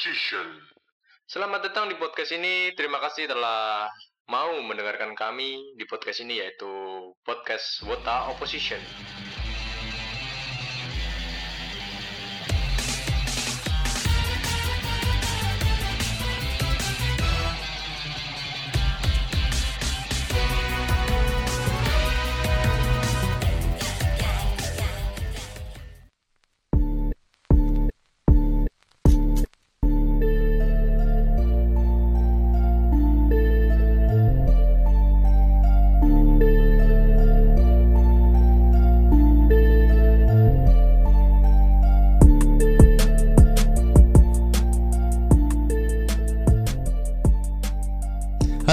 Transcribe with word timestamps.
Opposition. 0.00 0.48
Selamat 1.28 1.60
datang 1.60 1.92
di 1.92 1.96
podcast 2.00 2.32
ini. 2.32 2.72
Terima 2.72 2.96
kasih 3.04 3.28
telah 3.28 3.84
mau 4.32 4.56
mendengarkan 4.64 5.12
kami 5.12 5.76
di 5.76 5.84
podcast 5.84 6.24
ini 6.24 6.40
yaitu 6.40 6.72
podcast 7.20 7.84
Wota 7.84 8.32
Opposition. 8.32 8.80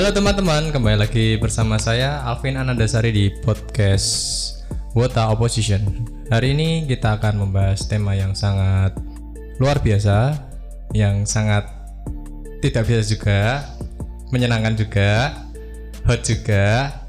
Halo 0.08 0.24
teman-teman, 0.24 0.72
kembali 0.72 1.04
lagi 1.04 1.36
bersama 1.36 1.76
saya 1.76 2.24
Alvin 2.24 2.56
Anandasari 2.56 3.12
di 3.12 3.28
podcast 3.44 4.08
Wota 4.96 5.28
Opposition. 5.28 5.84
Hari 6.32 6.56
ini 6.56 6.88
kita 6.88 7.20
akan 7.20 7.44
membahas 7.44 7.92
tema 7.92 8.16
yang 8.16 8.32
sangat 8.32 8.96
luar 9.60 9.84
biasa, 9.84 10.32
yang 10.96 11.28
sangat 11.28 11.68
tidak 12.64 12.88
biasa 12.88 13.04
juga, 13.04 13.68
menyenangkan 14.32 14.80
juga, 14.80 15.44
hot 16.08 16.24
juga. 16.24 17.04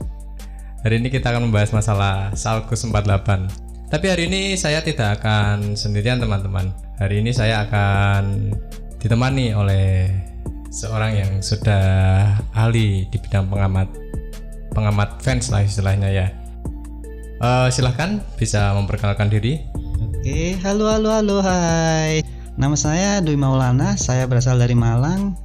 Hari 0.82 0.98
ini 0.98 1.14
kita 1.14 1.30
akan 1.30 1.54
membahas 1.54 1.70
masalah 1.70 2.34
Salkus 2.34 2.82
48. 2.82 3.94
Tapi 3.94 4.06
hari 4.10 4.26
ini 4.26 4.58
saya 4.58 4.82
tidak 4.82 5.22
akan 5.22 5.78
sendirian 5.78 6.18
teman-teman. 6.18 6.74
Hari 6.98 7.22
ini 7.22 7.30
saya 7.30 7.62
akan 7.62 8.50
ditemani 8.98 9.54
oleh 9.54 10.10
seorang 10.68 11.16
yang 11.16 11.32
sudah 11.40 11.82
ahli 12.52 13.08
di 13.08 13.16
bidang 13.16 13.48
pengamat 13.48 13.88
pengamat 14.72 15.18
fans 15.24 15.48
lah 15.48 15.64
istilahnya 15.64 16.08
ya. 16.12 16.26
Eh, 17.38 17.68
silahkan 17.70 18.20
bisa 18.36 18.74
memperkenalkan 18.76 19.30
diri. 19.30 19.62
Oke, 19.98 20.58
halo 20.60 20.90
halo 20.90 21.08
halo 21.14 21.36
hai. 21.40 22.20
Nama 22.58 22.74
saya 22.74 23.10
Dwi 23.22 23.38
Maulana, 23.38 23.94
saya 23.94 24.26
berasal 24.26 24.58
dari 24.58 24.74
Malang. 24.74 25.38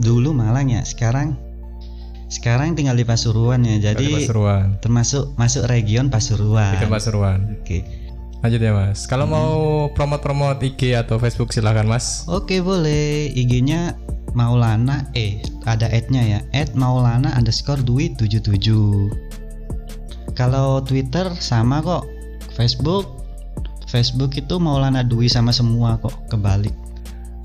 Dulu 0.00 0.32
Malang 0.32 0.72
ya, 0.72 0.80
sekarang 0.82 1.36
sekarang 2.28 2.76
tinggal 2.76 2.96
di 2.96 3.04
Pasuruan 3.04 3.64
ya. 3.64 3.92
Jadi 3.92 4.24
Pasuruan. 4.24 4.80
termasuk 4.80 5.36
masuk 5.36 5.68
region 5.68 6.08
Pasuruan. 6.08 6.76
Di 6.76 6.88
Pasuruan. 6.88 7.60
Oke. 7.60 8.07
Lanjut 8.38 8.60
ya 8.62 8.70
Mas. 8.70 9.06
Kalau 9.10 9.26
Hmm. 9.26 9.34
mau 9.34 9.56
promote-promote 9.92 10.62
IG 10.62 10.94
atau 10.94 11.18
Facebook 11.18 11.50
silahkan 11.50 11.86
Mas. 11.86 12.22
Oke, 12.30 12.62
boleh. 12.62 13.34
IG-nya 13.34 13.98
Maulana 14.36 15.10
eh 15.18 15.42
ada 15.66 15.90
ad-nya 15.90 16.22
ya. 16.22 16.40
Ad 16.54 16.78
Maulana 16.78 17.34
underscore 17.34 17.82
Dwi 17.82 18.14
77. 18.14 19.10
Kalau 20.38 20.78
Twitter 20.84 21.26
sama 21.42 21.82
kok. 21.82 22.06
Facebook 22.54 23.18
Facebook 23.88 24.36
itu 24.36 24.60
Maulana 24.60 25.02
Dwi 25.02 25.26
sama 25.26 25.50
semua 25.50 25.96
kok 25.98 26.14
kebalik. 26.28 26.74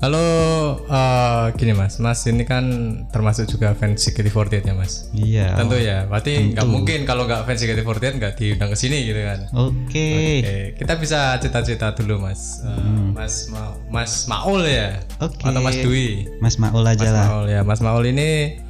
Halo, 0.04 0.84
eh, 0.84 1.46
gini 1.56 1.72
Mas. 1.72 1.96
Mas 1.96 2.28
ini 2.28 2.44
kan 2.44 2.68
termasuk 3.08 3.48
juga 3.48 3.72
fans 3.72 4.04
CKT48 4.04 4.68
ya 4.68 4.76
Mas. 4.76 5.08
Iya. 5.16 5.56
Tentu 5.56 5.80
ya. 5.80 6.04
Berarti 6.04 6.52
nggak 6.52 6.68
mungkin 6.68 7.08
kalau 7.08 7.24
nggak 7.24 7.48
fans 7.48 7.64
CKT48 7.64 8.20
nggak 8.20 8.32
diundang 8.36 8.68
ke 8.68 8.76
sini 8.76 9.00
gitu 9.08 9.24
kan. 9.24 9.48
Oke. 9.56 10.08
Oke, 10.44 10.56
kita 10.76 11.00
bisa 11.00 11.40
cerita-cerita 11.40 11.96
dulu 11.96 12.20
Mas. 12.20 12.60
Eh, 12.68 13.16
Mas 13.16 13.48
Ma 13.48 13.72
Mas 13.88 14.28
Maul 14.28 14.68
ya. 14.68 15.00
Hmm. 15.16 15.24
Oke. 15.24 15.40
Atau 15.40 15.60
Mas 15.64 15.76
Dwi. 15.80 16.28
Mas 16.36 16.60
Maul 16.60 16.84
aja 16.84 17.00
Mas 17.00 17.08
lah. 17.08 17.24
Maul 17.24 17.46
ya. 17.48 17.60
Mas 17.64 17.80
Maul 17.80 18.04
ini 18.04 18.60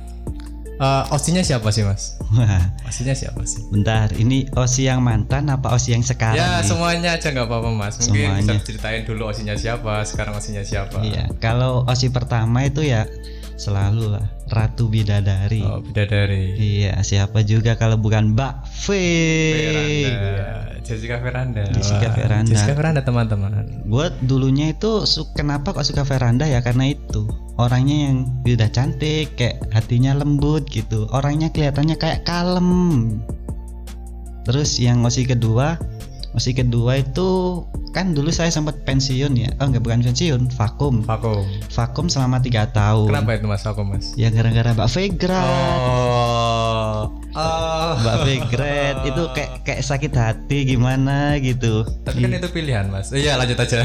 eh 0.75 1.03
osinya 1.15 1.43
siapa 1.43 1.71
sih 1.71 1.87
Mas? 1.87 2.19
Osinya 2.91 3.15
siapa 3.15 3.43
sih? 3.47 3.63
bentar. 3.71 4.11
Ini 4.11 4.51
Osi 4.59 4.91
yang 4.91 5.07
mantan 5.07 5.47
apa 5.47 5.71
Osi 5.71 5.95
yang 5.95 6.03
sekarang? 6.03 6.35
ya 6.35 6.59
nih? 6.59 6.67
semuanya 6.67 7.11
aja 7.15 7.31
nggak 7.31 7.47
apa-apa 7.47 7.71
Mas. 7.71 7.95
Mungkin 8.03 8.27
Semuanya. 8.27 8.55
bisa 8.59 8.67
ceritain 8.67 9.03
dulu 9.07 9.23
osinya 9.31 9.55
siapa, 9.55 10.03
sekarang 10.03 10.35
osinya 10.35 10.67
siapa. 10.67 10.99
Iya. 11.01 11.31
Kalau 11.39 11.87
Osi 11.87 12.11
pertama 12.11 12.67
itu 12.67 12.83
ya 12.83 13.07
selalu 13.55 14.19
lah 14.19 14.27
Ratu 14.51 14.91
Bidadari. 14.91 15.63
Oh, 15.63 15.79
bidadari. 15.79 16.59
Iya, 16.59 16.99
siapa 17.07 17.47
juga 17.47 17.79
kalau 17.79 17.95
bukan 17.97 18.35
Mbak 18.35 18.55
V. 18.67 18.87
Veranda. 19.55 20.74
Jessica 20.85 21.17
Veranda. 21.17 21.65
Jessica 21.67 22.07
Wah, 22.07 22.15
Veranda. 22.15 22.47
Jessica 22.47 22.73
Veranda 22.73 23.01
teman-teman. 23.01 23.51
Buat 23.85 24.21
dulunya 24.21 24.71
itu 24.71 25.03
su- 25.05 25.27
kenapa 25.33 25.73
kok 25.73 25.83
suka 25.83 26.05
Veranda 26.05 26.45
ya 26.45 26.61
karena 26.61 26.89
itu 26.89 27.25
orangnya 27.55 27.97
yang 28.05 28.17
udah 28.45 28.69
cantik 28.69 29.33
kayak 29.35 29.65
hatinya 29.71 30.13
lembut 30.13 30.67
gitu 30.67 31.09
orangnya 31.09 31.49
kelihatannya 31.49 31.95
kayak 31.95 32.23
kalem 32.23 32.69
terus 34.43 34.77
yang 34.77 35.01
osi 35.03 35.23
kedua 35.23 35.79
osi 36.33 36.51
kedua 36.51 36.99
itu 36.99 37.63
kan 37.91 38.11
dulu 38.11 38.29
saya 38.29 38.51
sempat 38.51 38.83
pensiun 38.83 39.33
ya 39.33 39.55
oh 39.57 39.65
enggak 39.65 39.81
bukan 39.81 40.03
pensiun 40.03 40.51
vakum 40.51 41.01
Vakum. 41.01 41.47
vakum 41.71 42.07
selama 42.09 42.43
tiga 42.43 42.67
tahun 42.69 43.07
Kenapa 43.09 43.31
itu 43.33 43.47
Mas 43.47 43.63
vakum 43.63 43.87
Mas? 43.89 44.13
ya 44.15 44.29
gara-gara 44.29 44.75
Mbak 44.75 44.91
Vegra 44.91 45.41
Oh. 45.41 46.64
Oh. 47.35 47.99
Mbak 47.99 48.17
Vegret 48.23 48.97
itu 49.11 49.23
kayak 49.35 49.51
kayak 49.67 49.83
sakit 49.83 50.13
hati 50.15 50.59
gimana 50.65 51.35
gitu 51.43 51.83
Tapi 52.07 52.23
kan 52.23 52.39
itu 52.39 52.49
pilihan 52.55 52.87
Mas. 52.95 53.11
Iya 53.11 53.35
lanjut 53.35 53.59
aja. 53.59 53.83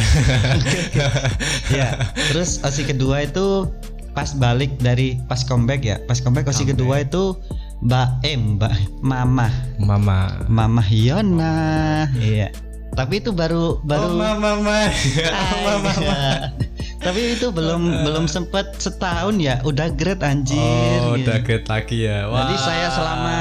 ya 1.78 2.14
terus 2.30 2.62
osi 2.62 2.86
kedua 2.86 3.26
itu 3.26 3.66
pas 4.14 4.34
balik 4.38 4.78
dari 4.78 5.18
pas 5.26 5.42
comeback 5.42 5.82
ya 5.82 5.98
pas 6.06 6.22
comeback 6.22 6.50
osi 6.50 6.66
kedua 6.66 7.02
itu 7.02 7.38
Mbak 7.82 8.10
eh 8.22 8.38
Mbak 8.38 8.74
Mama 9.02 9.50
Mama. 9.82 10.46
Mama 10.46 10.84
Yona 10.94 12.06
iya 12.22 12.54
tapi 12.94 13.22
itu 13.22 13.30
baru 13.30 13.80
baru 13.86 14.12
Oh 14.12 14.18
mama 14.18 14.34
mama. 14.58 14.78
Ah, 15.30 15.56
iya. 16.02 16.50
tapi 17.00 17.34
itu 17.34 17.48
belum 17.50 18.04
belum 18.04 18.26
sempet 18.26 18.76
setahun 18.76 19.40
ya 19.40 19.64
udah 19.64 19.88
great 19.94 20.20
anjir 20.20 20.60
Oh, 21.00 21.16
gitu. 21.16 21.32
udah 21.32 21.38
get 21.42 21.64
lagi 21.66 21.98
ya. 22.04 22.28
Wah. 22.28 22.44
jadi 22.44 22.56
saya 22.60 22.88
selama 22.92 23.38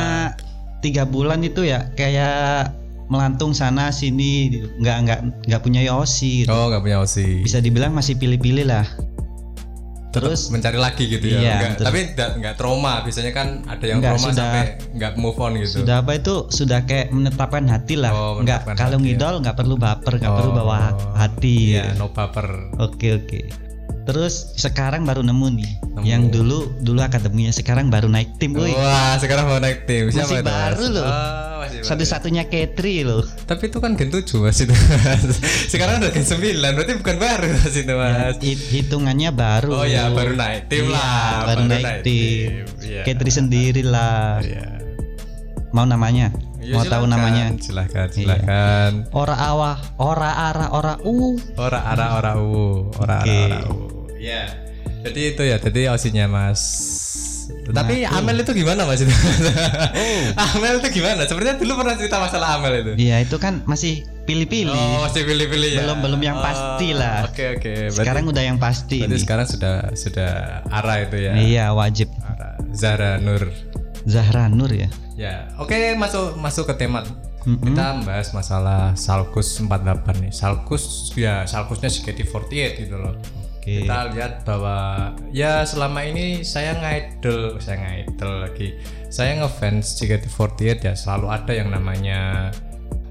tiga 0.79 1.03
bulan 1.03 1.43
itu 1.43 1.67
ya 1.67 1.91
kayak 1.93 2.71
melantung 3.09 3.51
sana 3.51 3.89
sini 3.89 4.53
gitu. 4.53 4.67
nggak 4.79 4.97
nggak 5.03 5.21
nggak 5.49 5.61
punya 5.61 5.83
Yosi 5.83 6.45
gitu. 6.45 6.53
Oh, 6.53 6.71
nggak 6.71 6.83
punya 6.83 6.99
Osi. 7.01 7.43
bisa 7.43 7.59
dibilang 7.59 7.91
masih 7.91 8.15
pilih-pilih 8.15 8.69
lah 8.69 8.87
Terus 10.09 10.49
mencari 10.49 10.75
lagi 10.75 11.05
gitu 11.05 11.27
ya. 11.27 11.37
Iya, 11.39 11.53
Nggak- 11.55 11.73
terus- 11.75 11.87
tapi 11.87 11.99
nggak 12.11 12.31
nggak 12.41 12.55
trauma. 12.57 12.93
Biasanya 13.03 13.33
kan 13.33 13.49
ada 13.63 13.85
yang 13.85 13.99
Nggak, 14.01 14.13
trauma 14.15 14.27
sudah- 14.27 14.41
sampai 14.41 14.65
nggak 14.91 15.13
move 15.15 15.39
on 15.39 15.53
gitu. 15.55 15.77
sudah 15.79 15.97
apa 15.99 16.13
itu 16.15 16.35
sudah 16.49 16.81
kayak 16.83 17.07
menetapkan 17.11 17.65
hati 17.67 17.95
lah 17.95 18.11
Oh, 18.11 18.19
nggak 18.39 18.65
menetapkan 18.65 18.75
kalau 18.75 18.97
hati 18.97 19.05
ya. 19.05 19.09
ngidol 19.13 19.35
nggak 19.39 19.57
perlu 19.57 19.75
baper 19.77 20.13
nggak 20.17 20.35
perlu 20.35 20.51
Oh, 20.51 20.57
bawa 20.57 20.79
hati 21.15 21.57
Iya, 21.71 21.85
gitu. 21.87 21.99
no 21.99 22.07
baper. 22.09 22.47
oke 22.79 23.09
oke 23.15 23.41
terus 24.09 24.57
sekarang 24.57 25.05
baru 25.05 25.21
nemu 25.21 25.47
nih 25.53 25.73
Nemu. 25.93 26.01
yang 26.03 26.23
dulu 26.27 26.73
dulu 26.81 26.99
akademinya 26.99 27.53
sekarang 27.53 27.87
baru 27.87 28.09
naik 28.09 28.41
tim 28.41 28.57
woi 28.57 28.73
Wah, 28.73 29.15
sekarang 29.17 29.45
mau 29.45 29.61
naik 29.61 29.85
tim. 29.85 30.09
Siapa 30.09 30.25
Masih 30.25 30.39
itu, 30.39 30.49
baru 30.49 30.85
loh. 30.89 31.05
Oh, 31.05 31.13
masih 31.61 31.77
baru. 31.77 31.87
satu-satunya 31.87 32.43
Ketri 32.47 32.97
loh 33.03 33.21
Tapi 33.45 33.69
itu 33.69 33.77
kan 33.77 33.93
gen 33.93 34.09
7 34.09 34.25
Mas 34.39 34.59
itu. 34.59 34.73
sekarang 35.69 36.00
udah 36.00 36.09
gen 36.09 36.25
9, 36.25 36.41
berarti 36.73 36.93
bukan 36.97 37.17
baru 37.19 37.47
Mas 37.53 37.75
itu 37.75 37.93
Mas. 37.93 38.35
Hit- 38.41 38.67
hitungannya 38.71 39.31
baru 39.31 39.71
Oh 39.75 39.85
ya, 39.85 40.09
baru 40.09 40.32
naik 40.32 40.62
tim 40.67 40.85
Iya, 40.85 40.94
lah. 40.94 41.29
baru, 41.44 41.62
naik, 41.67 41.87
tim, 42.00 42.50
Iya. 42.81 43.03
Ketri 43.05 43.29
sendiri 43.31 43.82
lah 43.82 44.41
Iya. 44.41 44.65
mau 45.69 45.85
namanya 45.85 46.32
Iya, 46.59 46.75
mau 46.75 46.82
tahu 46.82 47.05
silakan. 47.05 47.12
namanya 47.12 47.44
Silakan, 47.61 48.06
silakan. 48.09 48.91
ora 49.11 49.37
awah 49.47 49.77
ora 49.97 50.31
ara 50.47 50.67
ora 50.71 50.94
u 50.99 51.37
Ora 51.55 51.81
ara 51.87 52.06
ora 52.15 52.32
u, 52.35 52.88
ora 52.94 53.21
Oke. 53.21 53.37
ara 53.47 53.59
ora 53.59 53.69
u. 53.69 53.98
Iya. 54.19 54.43
Jadi 54.99 55.20
itu 55.31 55.43
ya, 55.43 55.56
jadi 55.56 55.81
osinya 55.88 56.26
Mas. 56.26 56.62
Tapi 57.49 58.05
Amel 58.05 58.43
itu 58.43 58.53
gimana 58.53 58.85
Mas 58.85 59.00
itu? 59.00 59.09
oh 60.37 60.49
Amel 60.53 60.81
itu 60.81 60.88
gimana? 60.93 61.25
Sebenarnya 61.25 61.56
dulu 61.56 61.79
pernah 61.79 61.94
cerita 61.94 62.19
masalah 62.19 62.59
Amel 62.59 62.82
itu. 62.82 62.93
Iya 62.99 63.23
itu 63.23 63.37
kan 63.38 63.62
masih 63.65 64.05
pilih-pilih. 64.26 64.75
Oh, 64.75 65.00
masih 65.00 65.25
pilih-pilih 65.25 65.70
ya. 65.70 65.81
Belum- 65.81 66.00
belum 66.03 66.20
yang 66.20 66.37
Oh, 66.37 66.44
pasti 66.44 66.93
lah. 66.93 67.25
Oke, 67.25 67.56
oke. 67.56 67.73
Berarti- 67.88 67.97
Sekarang 67.97 68.25
udah 68.26 68.43
yang 68.43 68.59
pasti 68.59 68.99
Berarti 69.00 69.19
sekarang 69.19 69.47
sudah 69.47 69.75
sudah 69.94 70.31
Ara 70.67 70.94
itu 71.00 71.17
ya. 71.17 71.32
Iya 71.35 71.67
wajib. 71.73 72.12
Ara. 72.20 72.59
Zahra 72.75 73.17
Nur. 73.17 73.49
Zahra 74.05 74.50
Nur 74.50 74.69
ya. 74.69 74.88
Ya, 75.15 75.50
oke 75.56 75.75
masuk 75.94 76.37
masuk 76.37 76.69
ke 76.69 76.75
tema. 76.76 77.03
Mm-mm. 77.43 77.65
Kita 77.65 77.97
membahas 77.97 78.29
masalah 78.31 78.93
Salkus 78.93 79.56
48 79.56 80.20
nih. 80.20 80.31
Salkus 80.31 80.85
ya 81.15 81.43
Salkusnya 81.43 81.88
CKT48 81.88 82.53
gitu 82.79 82.94
loh. 82.94 83.17
Oke. 83.69 83.85
kita 83.85 83.99
lihat 84.17 84.32
bahwa 84.49 85.12
ya 85.29 85.61
selama 85.69 86.00
ini 86.09 86.41
saya 86.41 86.73
ngidol 86.81 87.61
saya 87.61 87.76
ngidol 87.85 88.49
lagi 88.49 88.81
saya 89.12 89.44
ngefans 89.44 90.00
JKT48 90.00 90.88
ya 90.88 90.94
selalu 90.97 91.26
ada 91.29 91.53
yang 91.53 91.69
namanya 91.69 92.49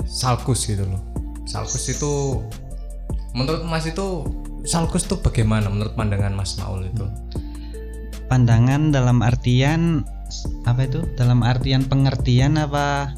Salkus 0.10 0.66
gitu 0.66 0.90
loh 0.90 1.02
Salkus 1.46 1.86
itu 1.94 2.42
menurut 3.38 3.62
Mas 3.70 3.86
itu 3.86 4.26
Salkus 4.66 5.06
tuh 5.06 5.22
bagaimana 5.22 5.70
menurut 5.70 5.94
pandangan 5.94 6.34
Mas 6.34 6.58
Maul 6.58 6.90
itu 6.90 7.06
Pandangan 8.28 8.92
dalam 8.92 9.24
artian 9.24 10.04
apa 10.68 10.84
itu? 10.84 11.00
Dalam 11.16 11.40
artian 11.48 11.88
pengertian 11.88 12.60
apa 12.60 13.16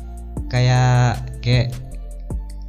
kayak 0.54 1.42
kayak 1.42 1.74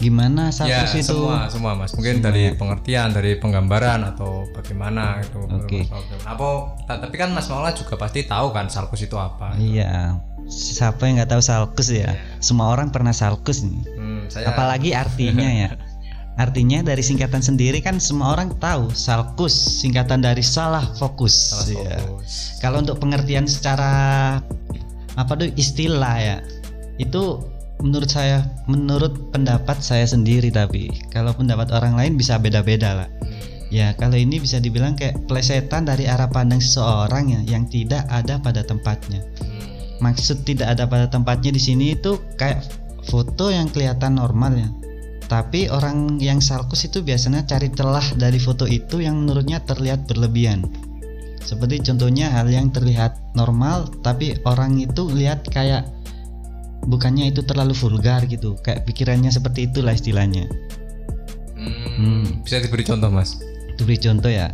gimana 0.01 0.49
ya 0.49 0.83
Salkus 0.83 0.97
itu? 0.97 1.13
semua 1.13 1.45
semua 1.47 1.73
Mas 1.77 1.93
mungkin 1.93 2.19
dari 2.19 2.51
pengertian 2.53 3.13
dari 3.13 3.37
penggambaran 3.37 4.01
atau 4.07 4.49
bagaimana 4.51 5.21
itu 5.21 5.39
Oke. 5.45 5.85
Maul. 5.85 6.25
apa 6.25 6.47
ta- 6.83 6.99
tapi 6.99 7.15
kan 7.15 7.29
Mas 7.31 7.47
Maula 7.47 7.71
juga 7.71 7.95
pasti 7.95 8.25
tahu 8.25 8.49
kan 8.49 8.67
Salkus 8.67 9.01
itu 9.01 9.15
apa 9.15 9.55
Iya. 9.55 10.17
Siapa 10.49 11.05
yang 11.05 11.15
nggak 11.17 11.31
tahu 11.31 11.43
Salkus 11.45 11.93
ya? 11.93 12.11
Semua 12.39 12.73
orang 12.73 12.89
pernah 12.89 13.13
Salkus 13.13 13.63
nih. 13.63 13.87
Hmm, 13.93 14.27
saya 14.27 14.51
Apalagi 14.51 14.91
artinya 14.91 15.47
ya. 15.47 15.71
Artinya 16.35 16.81
dari 16.83 17.01
singkatan 17.01 17.39
sendiri 17.39 17.79
kan 17.79 18.01
semua 18.01 18.33
orang 18.33 18.57
tahu 18.57 18.91
Salkus 18.91 19.53
singkatan 19.53 20.19
dari 20.19 20.41
salah 20.41 20.83
fokus. 20.97 21.55
salah 21.55 22.01
fokus. 22.03 22.57
Kalau 22.59 22.81
untuk 22.81 22.99
pengertian 22.99 23.45
secara 23.45 23.93
apa 25.13 25.33
tuh 25.37 25.53
istilah 25.53 26.17
ya 26.17 26.37
itu 26.97 27.45
menurut 27.81 28.09
saya 28.13 28.45
menurut 28.69 29.33
pendapat 29.33 29.81
saya 29.81 30.05
sendiri 30.05 30.53
tapi 30.53 30.93
kalau 31.09 31.33
pendapat 31.33 31.73
orang 31.73 31.97
lain 31.97 32.15
bisa 32.17 32.37
beda-beda 32.37 33.05
lah. 33.05 33.09
Ya 33.71 33.95
kalau 33.95 34.19
ini 34.19 34.43
bisa 34.43 34.59
dibilang 34.59 34.99
kayak 34.99 35.31
plesetan 35.31 35.87
dari 35.87 36.11
arah 36.11 36.27
pandang 36.27 36.59
seseorang 36.59 37.31
ya 37.31 37.41
yang 37.57 37.71
tidak 37.71 38.03
ada 38.11 38.43
pada 38.43 38.67
tempatnya. 38.67 39.23
Hmm. 39.39 40.11
Maksud 40.11 40.43
tidak 40.43 40.75
ada 40.75 40.91
pada 40.91 41.07
tempatnya 41.07 41.55
di 41.55 41.63
sini 41.63 41.95
itu 41.95 42.19
kayak 42.35 42.67
foto 43.07 43.49
yang 43.49 43.71
kelihatan 43.71 44.19
normal 44.19 44.59
ya. 44.59 44.69
Tapi 45.31 45.71
orang 45.71 46.19
yang 46.19 46.43
salkus 46.43 46.91
itu 46.91 47.07
biasanya 47.07 47.47
cari 47.47 47.71
celah 47.71 48.19
dari 48.19 48.43
foto 48.43 48.67
itu 48.67 48.99
yang 48.99 49.23
menurutnya 49.23 49.63
terlihat 49.63 50.11
berlebihan. 50.11 50.67
Seperti 51.39 51.87
contohnya 51.87 52.35
hal 52.35 52.51
yang 52.51 52.75
terlihat 52.75 53.15
normal 53.39 53.87
tapi 54.03 54.35
orang 54.43 54.83
itu 54.83 55.07
lihat 55.07 55.47
kayak 55.47 55.87
bukannya 56.83 57.29
itu 57.29 57.43
terlalu 57.43 57.73
vulgar 57.73 58.25
gitu. 58.25 58.57
Kayak 58.61 58.85
pikirannya 58.85 59.29
seperti 59.29 59.67
itulah 59.67 59.93
istilahnya. 59.93 60.49
Hmm, 61.57 62.41
Bisa 62.41 62.57
diberi 62.57 62.83
contoh 62.83 63.13
mas? 63.13 63.37
Itu 63.69 63.85
beri 63.85 64.01
contoh 64.01 64.29
ya. 64.29 64.49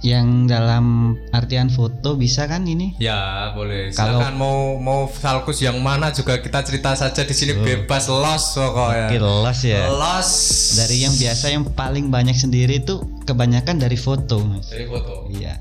Yang 0.00 0.48
dalam 0.48 0.84
artian 1.28 1.68
foto 1.68 2.16
bisa 2.16 2.48
kan 2.48 2.64
ini? 2.64 2.96
Ya 2.96 3.52
boleh. 3.52 3.92
Kalau- 3.92 4.16
Silakan 4.16 4.34
mau 4.34 4.58
mau 4.76 5.04
Salkus 5.06 5.60
yang 5.60 5.76
mana 5.76 6.08
juga 6.08 6.40
kita 6.40 6.64
cerita 6.64 6.96
saja 6.96 7.20
di 7.20 7.36
sini 7.36 7.52
bebas 7.54 8.08
los 8.08 8.56
pokoknya. 8.56 9.12
Kilas 9.12 9.60
ya. 9.60 9.88
Los 9.88 10.30
Dari 10.74 11.04
yang 11.04 11.12
biasa 11.12 11.46
yang 11.50 11.64
paling 11.70 12.08
banyak 12.08 12.32
sendiri 12.32 12.80
itu 12.80 12.96
kebanyakan 13.24 13.76
dari 13.76 13.96
foto. 13.96 14.40
Mas. 14.40 14.72
dari 14.72 14.84
foto. 14.84 15.28
Iya. 15.28 15.60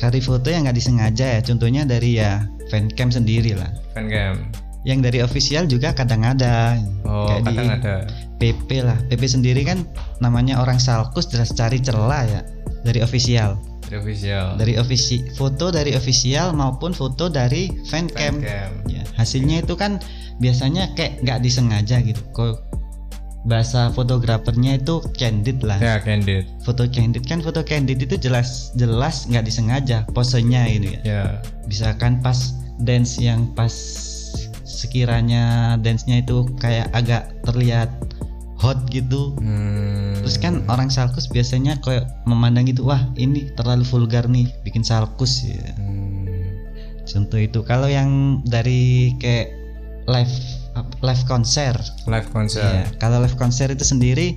Dari 0.00 0.20
foto 0.24 0.48
yang 0.48 0.64
nggak 0.64 0.76
disengaja 0.80 1.38
ya. 1.38 1.40
Contohnya 1.44 1.84
dari 1.84 2.16
ya 2.16 2.48
fancam 2.72 3.12
sendiri 3.12 3.52
lah. 3.52 3.68
Fancam. 3.92 4.48
Yang 4.88 4.98
dari 5.04 5.18
official 5.20 5.68
juga 5.68 5.92
kadang 5.92 6.24
ada. 6.24 6.80
Oh 7.04 7.28
Kayak 7.28 7.42
kadang 7.52 7.68
ada. 7.76 7.94
PP 8.40 8.68
lah. 8.80 8.96
PP 9.12 9.22
sendiri 9.28 9.60
kan 9.68 9.84
namanya 10.24 10.56
orang 10.64 10.80
salkus 10.80 11.28
jelas 11.28 11.52
cari 11.52 11.84
celah 11.84 12.24
ya. 12.24 12.40
Dari 12.80 13.04
official. 13.04 13.60
Dari 13.84 14.00
official. 14.00 14.46
Dari 14.56 14.74
ofisi 14.80 15.20
foto 15.36 15.68
dari 15.68 15.92
official 15.92 16.56
maupun 16.56 16.96
foto 16.96 17.28
dari 17.28 17.68
fancam. 17.84 18.40
Fancam. 18.40 18.70
Ya, 18.88 19.04
hasilnya 19.20 19.60
itu 19.60 19.76
kan 19.76 20.00
biasanya 20.40 20.96
kayak 20.96 21.20
nggak 21.20 21.44
disengaja 21.44 22.00
gitu. 22.00 22.24
Bahasa 23.40 23.88
fotografernya 23.96 24.76
itu 24.80 25.00
candid 25.16 25.64
lah. 25.64 25.80
Ya 25.80 25.96
candid. 26.04 26.44
Foto 26.60 26.84
candid 26.84 27.24
kan 27.24 27.40
foto 27.40 27.64
candid 27.64 28.04
itu 28.04 28.20
jelas 28.20 28.70
jelas 28.76 29.24
nggak 29.24 29.48
disengaja 29.48 30.04
posenya 30.12 30.68
ini 30.68 31.00
ya. 31.00 31.00
Ya. 31.04 31.24
Misalkan 31.64 32.20
pas 32.20 32.52
dance 32.80 33.16
yang 33.16 33.48
pas 33.56 33.72
sekiranya 34.64 35.76
dance-nya 35.80 36.24
itu 36.24 36.48
kayak 36.56 36.88
agak 36.96 37.32
terlihat 37.44 37.92
hot 38.60 38.76
gitu. 38.92 39.32
Hmm. 39.40 40.16
Terus 40.20 40.36
kan 40.36 40.60
orang 40.68 40.92
salkus 40.92 41.24
biasanya 41.28 41.80
kayak 41.80 42.08
memandang 42.28 42.68
itu 42.68 42.84
wah 42.84 43.00
ini 43.16 43.48
terlalu 43.56 43.84
vulgar 43.88 44.28
nih 44.28 44.52
bikin 44.64 44.84
salkus 44.84 45.48
ya. 45.48 45.72
Hmm. 45.80 46.28
Contoh 47.08 47.40
itu 47.40 47.64
kalau 47.64 47.88
yang 47.88 48.40
dari 48.44 49.16
kayak 49.16 49.56
live 50.08 50.59
live 51.00 51.24
konser 51.24 51.74
Live 52.06 52.28
konser. 52.30 52.62
Iya, 52.62 52.84
kalau 52.96 53.20
live 53.20 53.34
konser 53.34 53.68
itu 53.68 53.82
sendiri 53.82 54.36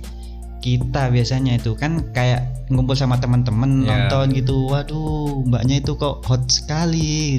kita 0.58 1.12
biasanya 1.12 1.60
itu 1.60 1.76
kan 1.76 2.00
kayak 2.16 2.48
ngumpul 2.72 2.96
sama 2.96 3.20
teman-teman 3.20 3.84
Iya. 3.84 4.08
nonton 4.08 4.32
gitu. 4.32 4.72
Waduh, 4.72 5.44
mbaknya 5.44 5.84
itu 5.84 5.92
kok 5.92 6.24
hot 6.24 6.48
sekali. 6.48 7.36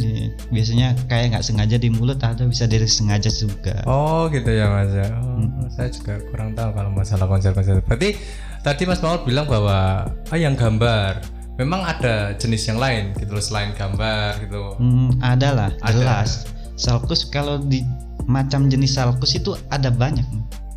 Biasanya 0.53 0.93
kayak 1.09 1.33
nggak 1.33 1.41
sengaja 1.41 1.81
di 1.81 1.89
mulut 1.89 2.21
atau 2.21 2.45
bisa 2.45 2.69
dari 2.69 2.85
sengaja 2.85 3.33
juga. 3.33 3.81
Oh 3.89 4.29
gitu 4.29 4.45
ya 4.45 4.69
mas 4.69 4.93
ya. 4.93 5.09
Oh, 5.25 5.41
Saya 5.73 5.89
juga 5.89 6.21
kurang 6.29 6.53
tahu 6.53 6.69
kalau 6.77 6.93
masalah 6.93 7.25
konser-konser. 7.25 7.81
Berarti 7.81 8.13
tadi 8.61 8.85
Mas 8.85 9.01
Maul 9.01 9.25
bilang 9.25 9.49
bahwa 9.49 10.05
ah 10.05 10.37
yang 10.37 10.53
gambar. 10.53 11.25
Memang 11.57 11.81
ada 11.81 12.35
jenis 12.37 12.67
yang 12.67 12.77
lain 12.77 13.15
gitu 13.15 13.31
loh 13.31 13.41
selain 13.41 13.71
gambar 13.73 14.37
gitu. 14.43 14.75
Hmm, 14.77 15.17
ada 15.23 15.49
lah, 15.49 15.69
jelas. 15.87 16.45
Salkus 16.75 17.23
kalau 17.25 17.57
di 17.57 17.79
macam 18.25 18.67
jenis 18.67 18.95
salkus 18.95 19.33
itu 19.33 19.53
ada 19.69 19.89
banyak. 19.89 20.25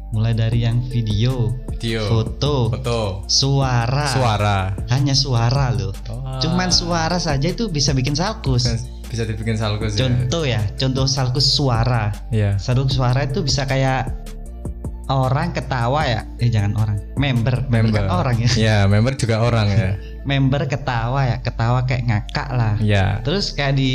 Mulai 0.08 0.32
dari 0.32 0.64
yang 0.64 0.80
video, 0.88 1.52
Video, 1.76 2.00
foto, 2.08 2.72
foto, 2.72 3.00
suara. 3.28 4.08
suara. 4.08 4.58
Hanya 4.88 5.12
suara 5.12 5.68
loh. 5.68 5.92
Oh, 6.08 6.40
Cuman 6.40 6.72
suara 6.72 7.20
saja 7.20 7.44
itu 7.44 7.68
bisa 7.68 7.92
bikin 7.92 8.16
salkus. 8.16 8.64
bisa 9.08 9.24
dibikin 9.24 9.56
salkus 9.56 9.96
ya. 9.96 10.04
Contoh 10.04 10.44
ya, 10.44 10.60
contoh 10.76 11.04
salkus 11.04 11.44
suara. 11.44 12.08
Iya. 12.28 12.56
Salkus 12.56 12.96
suara 12.96 13.24
itu 13.24 13.40
bisa 13.40 13.64
kayak 13.64 14.08
orang 15.08 15.52
ketawa 15.52 16.04
ya. 16.04 16.20
Eh 16.36 16.48
jangan 16.48 16.76
orang, 16.76 16.96
member, 17.16 17.64
member, 17.68 17.88
Member. 17.88 18.04
kan 18.04 18.12
orang 18.12 18.36
ya. 18.40 18.50
Ya, 18.56 18.78
member 18.84 19.12
juga 19.12 19.40
orang 19.40 19.68
ya. 19.68 19.88
Member 20.28 20.68
ketawa 20.68 21.24
ya, 21.24 21.36
ketawa 21.40 21.88
kayak 21.88 22.04
ngakak 22.04 22.48
lah. 22.52 22.76
Iya. 22.80 23.24
Terus 23.24 23.52
kayak 23.52 23.80
di 23.80 23.92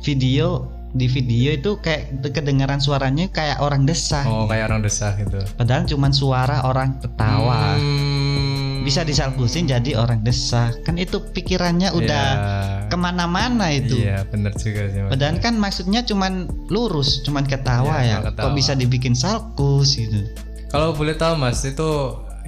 video, 0.00 0.64
di 0.96 1.06
video 1.06 1.52
itu 1.52 1.76
kayak 1.78 2.24
kedengaran 2.32 2.80
suaranya 2.80 3.28
kayak 3.28 3.60
orang 3.60 3.84
desah. 3.84 4.24
Oh, 4.24 4.48
kayak 4.48 4.72
orang 4.72 4.80
desah 4.80 5.12
gitu. 5.16 5.36
Padahal 5.54 5.84
cuman 5.84 6.12
suara 6.12 6.64
orang 6.64 6.96
ketawa. 6.98 7.76
Hmm. 7.76 8.80
Bisa 8.82 9.04
disalkusin 9.04 9.68
jadi 9.68 10.00
orang 10.00 10.24
desah. 10.24 10.72
Kan 10.80 10.96
itu 10.96 11.20
pikirannya 11.20 11.92
udah 11.92 12.26
Iya. 12.32 12.88
ke 12.88 12.96
mana-mana 12.96 13.68
itu. 13.68 14.00
Iya, 14.00 14.24
bener 14.32 14.56
juga 14.56 14.88
sih. 14.88 15.00
Mas. 15.04 15.10
Padahal 15.12 15.36
kan 15.44 15.54
maksudnya 15.60 16.00
cuman 16.02 16.48
lurus, 16.72 17.20
cuman 17.20 17.44
ketawa 17.44 18.00
Iya, 18.00 18.08
ya. 18.08 18.16
cuma 18.16 18.26
ketawa. 18.32 18.44
Kok 18.48 18.54
bisa 18.56 18.72
dibikin 18.72 19.12
salkus 19.12 19.92
gitu? 19.92 20.24
Kalau 20.68 20.96
boleh 20.96 21.16
tahu 21.16 21.36
Mas, 21.36 21.60
itu 21.64 21.88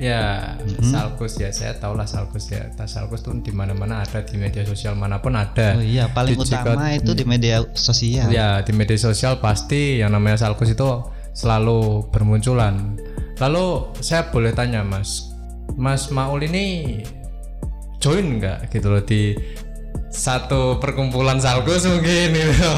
ya 0.00 0.56
Mm-hmm. 0.56 0.88
salkus 0.88 1.36
ya, 1.36 1.52
saya 1.52 1.76
tahu 1.76 1.92
lah 1.92 2.04
salkus 2.04 2.48
ya. 2.48 2.72
Tas 2.72 2.88
salkus 2.90 3.20
tuh 3.20 3.36
di 3.38 3.52
mana-mana 3.52 4.00
ada 4.00 4.20
di 4.20 4.34
media 4.34 4.64
sosial 4.64 4.96
mana 4.96 5.20
pun 5.20 5.36
ada. 5.36 5.76
Oh 5.76 5.84
iya, 5.84 6.08
paling 6.08 6.34
Di 6.34 6.40
utama 6.40 6.88
Cikot- 6.88 6.96
itu 6.98 7.10
di 7.12 7.24
media 7.24 7.56
sosial. 7.76 8.28
Ya, 8.28 8.60
di 8.60 8.72
media 8.72 8.96
sosial 8.96 9.36
pasti 9.38 10.00
yang 10.00 10.10
namanya 10.10 10.40
salkus 10.40 10.72
itu 10.72 10.88
selalu 11.30 12.08
bermunculan. 12.08 12.96
Lalu 13.36 13.66
saya 14.00 14.26
boleh 14.26 14.50
tanya 14.50 14.80
Mas, 14.82 15.32
Mas 15.76 16.08
Maul 16.08 16.42
ini 16.42 17.00
join 18.00 18.40
nggak 18.40 18.68
gitu 18.68 18.88
loh 18.88 19.02
di 19.02 19.36
satu 20.10 20.82
perkumpulan 20.82 21.38
salkus 21.38 21.86
mungkin 21.86 22.34
gitu 22.34 22.70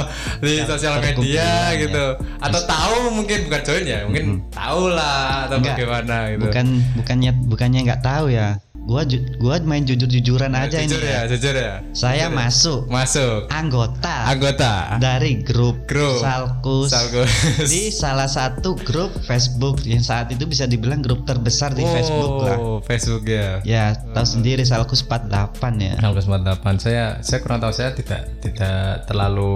di 0.44 0.60
sosial 0.68 1.00
media 1.00 1.72
gitu. 1.80 2.20
atau 2.44 2.60
tahu 2.68 2.96
mungkin 3.16 3.48
bukan 3.48 3.60
join 3.64 3.84
ya 3.88 4.04
mungkin 4.04 4.44
tahu 4.52 4.92
lah 4.92 5.48
atau 5.48 5.56
Enggak, 5.58 5.76
bagaimana 5.80 6.16
gitu. 6.36 6.42
Bukan 6.44 6.66
bukannya 7.00 7.30
bukannya 7.48 7.80
nggak 7.88 8.02
tahu 8.04 8.26
ya. 8.28 8.60
Gua 8.82 9.06
ju- 9.06 9.22
gua 9.38 9.62
main 9.62 9.82
jujur-jujuran 9.82 10.50
aja 10.52 10.82
jujur 10.82 10.98
ini. 10.98 11.06
ya 11.06 11.14
ya. 11.14 11.30
jujur 11.30 11.54
ya 11.54 11.74
Saya 11.92 12.26
masuk 12.28 12.90
masuk 12.90 13.46
anggota 13.48 14.26
anggota 14.26 14.98
dari 14.98 15.38
grup, 15.38 15.86
Grup. 15.86 16.18
Salkus 16.18 16.90
salkus 16.90 17.30
di 17.64 17.88
salah 17.88 18.26
satu 18.26 18.74
grup 18.76 19.14
Facebook 19.22 19.78
yang 19.82 20.02
saat 20.02 20.28
itu 20.28 20.42
bisa 20.44 20.66
dibilang 20.66 20.98
grup 20.98 21.22
terbesar 21.22 21.70
di 21.70 21.84
Facebook 21.84 22.42
lah. 22.42 22.56
Oh, 22.56 22.78
Facebook 22.80 23.22
ya 23.24 23.62
Ya, 23.62 23.94
tahu 23.94 24.26
sendiri 24.26 24.62
Salkus 24.62 25.00
48 25.00 25.30
ya. 25.78 25.94
Salkus 25.96 26.26
48 26.26 26.76
saya 26.76 27.04
saya 27.20 27.38
kurang 27.38 27.60
tahu 27.60 27.70
saya 27.70 27.90
tidak 27.92 28.34
tidak 28.40 29.06
terlalu 29.06 29.54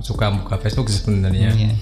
suka 0.00 0.34
buka 0.34 0.58
Facebook 0.58 0.90
sebenarnya 0.90 1.54
Iya. 1.54 1.72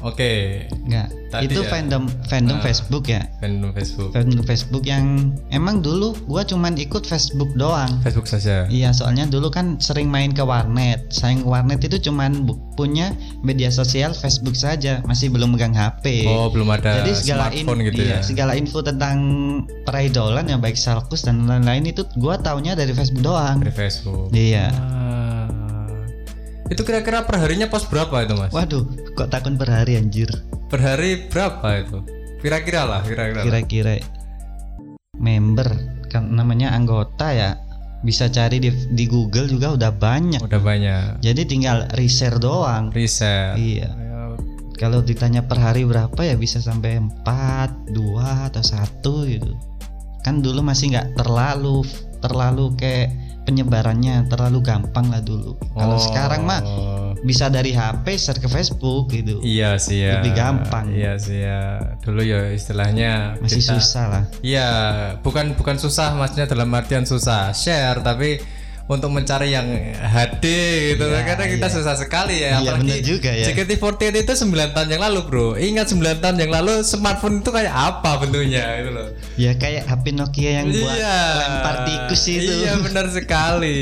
Oke, 0.00 0.64
Enggak. 0.82 1.08
Tadi 1.26 1.50
itu 1.50 1.58
ya. 1.58 1.68
fandom 1.68 2.06
fandom 2.24 2.56
Ah. 2.56 2.62
Facebook 2.62 3.04
ya. 3.06 3.26
fandom 3.36 3.70
Facebook. 3.70 4.10
Fandom 4.10 4.42
Facebook 4.42 4.84
yang 4.84 5.04
emang 5.48 5.80
dulu 5.80 6.14
gua 6.24 6.42
cuman 6.42 6.76
ikut 6.76 7.02
Facebook 7.02 7.50
doang. 7.54 7.90
Facebook 8.00 8.24
saja. 8.24 8.64
Iya, 8.66 8.92
soalnya 8.92 9.26
dulu 9.26 9.48
kan 9.48 9.76
sering 9.78 10.06
main 10.06 10.30
ke 10.30 10.40
warnet. 10.40 11.10
Sayang 11.10 11.42
ke 11.42 11.48
warnet 11.48 11.82
itu 11.82 11.98
cuman 12.00 12.44
bu- 12.44 12.56
punya 12.72 13.10
media 13.40 13.68
sosial 13.68 14.12
Facebook 14.12 14.54
saja, 14.54 15.02
masih 15.02 15.28
belum 15.28 15.52
megang 15.52 15.72
HP. 15.72 16.24
Oh, 16.24 16.46
belum 16.46 16.70
ada 16.70 17.02
Jadi 17.02 17.12
segala 17.16 17.50
in- 17.50 17.64
smartphone 17.64 17.80
gitu 17.84 18.00
iya, 18.00 18.14
ya. 18.14 18.20
segala 18.22 18.52
info 18.54 18.78
tentang 18.80 19.16
peridolan 19.82 20.46
ya 20.46 20.56
baik 20.56 20.76
Salkus 20.76 21.22
dan 21.22 21.44
lain-lain 21.44 21.86
itu 21.86 22.06
gua 22.14 22.38
taunya 22.38 22.72
dari 22.72 22.92
Facebook 22.92 23.24
doang. 23.24 23.58
Dari 23.58 23.74
Facebook. 23.74 24.30
Iya. 24.30 24.70
Ah. 24.70 25.25
Itu 26.66 26.82
kira-kira 26.82 27.22
perharinya 27.22 27.70
post 27.70 27.86
berapa 27.86 28.26
itu 28.26 28.34
mas? 28.34 28.50
Waduh, 28.50 28.84
kok 29.14 29.30
takun 29.30 29.54
per 29.54 29.70
hari 29.70 29.94
anjir. 29.94 30.26
Per 30.66 30.82
hari 30.82 31.30
berapa 31.30 31.66
itu? 31.78 31.98
Kira-kira 32.42 32.82
lah, 32.86 33.00
kira-kira. 33.06 33.42
Kira-kira 33.46 33.94
member 35.16 35.68
kan 36.10 36.28
namanya 36.34 36.74
anggota 36.74 37.32
ya. 37.32 37.50
Bisa 38.04 38.30
cari 38.30 38.60
di, 38.62 38.70
di 38.70 39.04
Google 39.08 39.50
juga 39.50 39.74
udah 39.74 39.90
banyak. 39.90 40.42
Udah 40.44 40.62
banyak. 40.62 41.24
Jadi 41.24 41.42
tinggal 41.48 41.90
reshare 41.96 42.38
doang. 42.38 42.92
Riset. 42.94 43.56
Iya. 43.58 43.88
Ya, 43.90 44.22
Kalau 44.76 45.00
ditanya 45.00 45.42
per 45.42 45.58
hari 45.58 45.82
berapa 45.88 46.20
ya 46.20 46.36
bisa 46.36 46.60
sampai 46.60 47.00
4, 47.00 47.96
2 47.96 48.50
atau 48.52 48.62
satu 48.62 49.24
gitu. 49.26 49.56
Kan 50.22 50.44
dulu 50.44 50.60
masih 50.60 50.92
nggak 50.92 51.18
terlalu 51.18 51.82
terlalu 52.20 52.74
kayak 52.78 53.25
penyebarannya 53.46 54.26
terlalu 54.26 54.58
gampang 54.60 55.06
lah 55.06 55.22
dulu. 55.22 55.54
Kalau 55.72 55.96
Oh. 55.96 56.02
sekarang 56.02 56.42
mah 56.42 56.60
bisa 57.22 57.46
dari 57.46 57.70
HP 57.70 58.04
share 58.14 58.36
ke 58.36 58.46
Facebook 58.46 59.08
gitu. 59.08 59.38
Iya 59.40 59.78
sih 59.78 60.02
ya. 60.02 60.18
Lebih 60.18 60.34
gampang. 60.34 60.90
Iya 60.90 61.14
sih 61.16 61.40
ya. 61.40 61.78
Dulu 62.02 62.20
ya 62.20 62.50
istilahnya 62.50 63.38
Masih 63.38 63.62
kita- 63.62 63.78
susah 63.78 64.04
lah. 64.08 64.24
Iya, 64.42 64.68
bukan 65.22 65.54
bukan 65.54 65.78
susah 65.78 66.12
maksudnya 66.12 66.44
dalam 66.44 66.68
artian 66.70 67.02
susah 67.02 67.50
share 67.50 68.02
tapi 68.02 68.42
untuk 68.86 69.10
mencari 69.10 69.50
yang 69.50 69.66
HD 69.98 70.44
gitu 70.92 71.04
Iya, 71.04 71.22
karena 71.24 71.44
kita 71.48 71.66
iya. 71.66 71.74
susah 71.74 71.94
sekali 71.94 72.36
ya 72.38 72.50
Iya, 72.56 72.70
bener 72.76 72.98
juga 73.00 73.30
ya. 73.30 73.46
JKT48 73.46 74.02
itu 74.16 74.32
9 74.44 74.54
tahun 74.70 74.88
yang 74.88 75.02
lalu 75.02 75.20
bro 75.22 75.48
ingat 75.54 75.86
9 75.88 76.02
tahun 76.16 76.36
yang 76.36 76.52
lalu 76.52 76.80
smartphone 76.80 77.40
itu 77.40 77.50
kayak 77.50 77.70
apa 77.70 78.10
bentuknya 78.18 78.62
gitu 78.78 78.90
loh 78.92 79.08
Ya 79.34 79.52
kayak 79.52 79.84
HP 79.84 80.04
Nokia 80.12 80.50
yang 80.56 80.66
buat 80.68 80.86
iya 80.92 81.16
lempar 81.36 81.74
tikus 81.84 82.22
itu. 82.26 82.52
iya 82.56 82.72
benar 82.84 83.06
sekali 83.08 83.78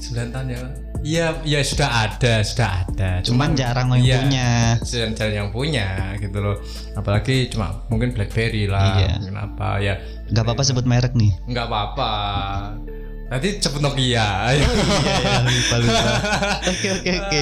9 0.00 0.32
tahun 0.32 0.46
yang 0.48 0.60
lalu 0.62 0.76
iya 1.00 1.26
iya 1.42 1.60
sudah 1.60 1.88
ada 2.06 2.40
sudah 2.40 2.68
ada 2.82 3.10
Cuman 3.20 3.52
jarang 3.52 3.88
yang 3.90 4.00
iya, 4.00 4.16
punya. 4.18 4.48
jarang 4.82 5.12
jarang 5.12 5.34
yang 5.34 5.48
punya 5.50 5.86
gitu 6.16 6.38
loh 6.38 6.56
apalagi 6.92 7.48
cuma 7.48 7.84
mungkin 7.86 8.12
BlackBerry 8.12 8.64
lah 8.64 8.96
Iya. 8.98 9.08
mungkin 9.18 9.36
apa 9.38 9.68
ya 9.78 9.94
Gak 10.28 10.40
apa-apa 10.40 10.62
sebut 10.62 10.84
merek 10.84 11.12
nih. 11.12 11.32
nggak 11.46 11.66
apa-apa 11.66 12.12
nanti 13.30 13.48
cepet 13.62 13.80
Nokia. 13.80 14.50
Iya 14.50 14.66
ya, 15.22 15.38
lupa 15.46 15.76
lupa. 15.78 16.12
Oke 16.66 16.88
oke 16.98 17.10
oke. 17.22 17.40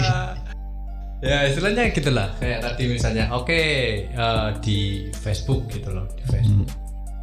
ya 1.19 1.51
istilahnya 1.51 1.91
gitulah 1.91 2.31
kayak 2.39 2.63
tadi 2.63 2.95
misalnya 2.95 3.27
oke 3.35 3.61
eh, 4.07 4.49
di 4.63 5.09
Facebook 5.17 5.67
gitu 5.73 5.91
loh 5.91 6.07
di 6.13 6.23
Facebook. 6.29 6.69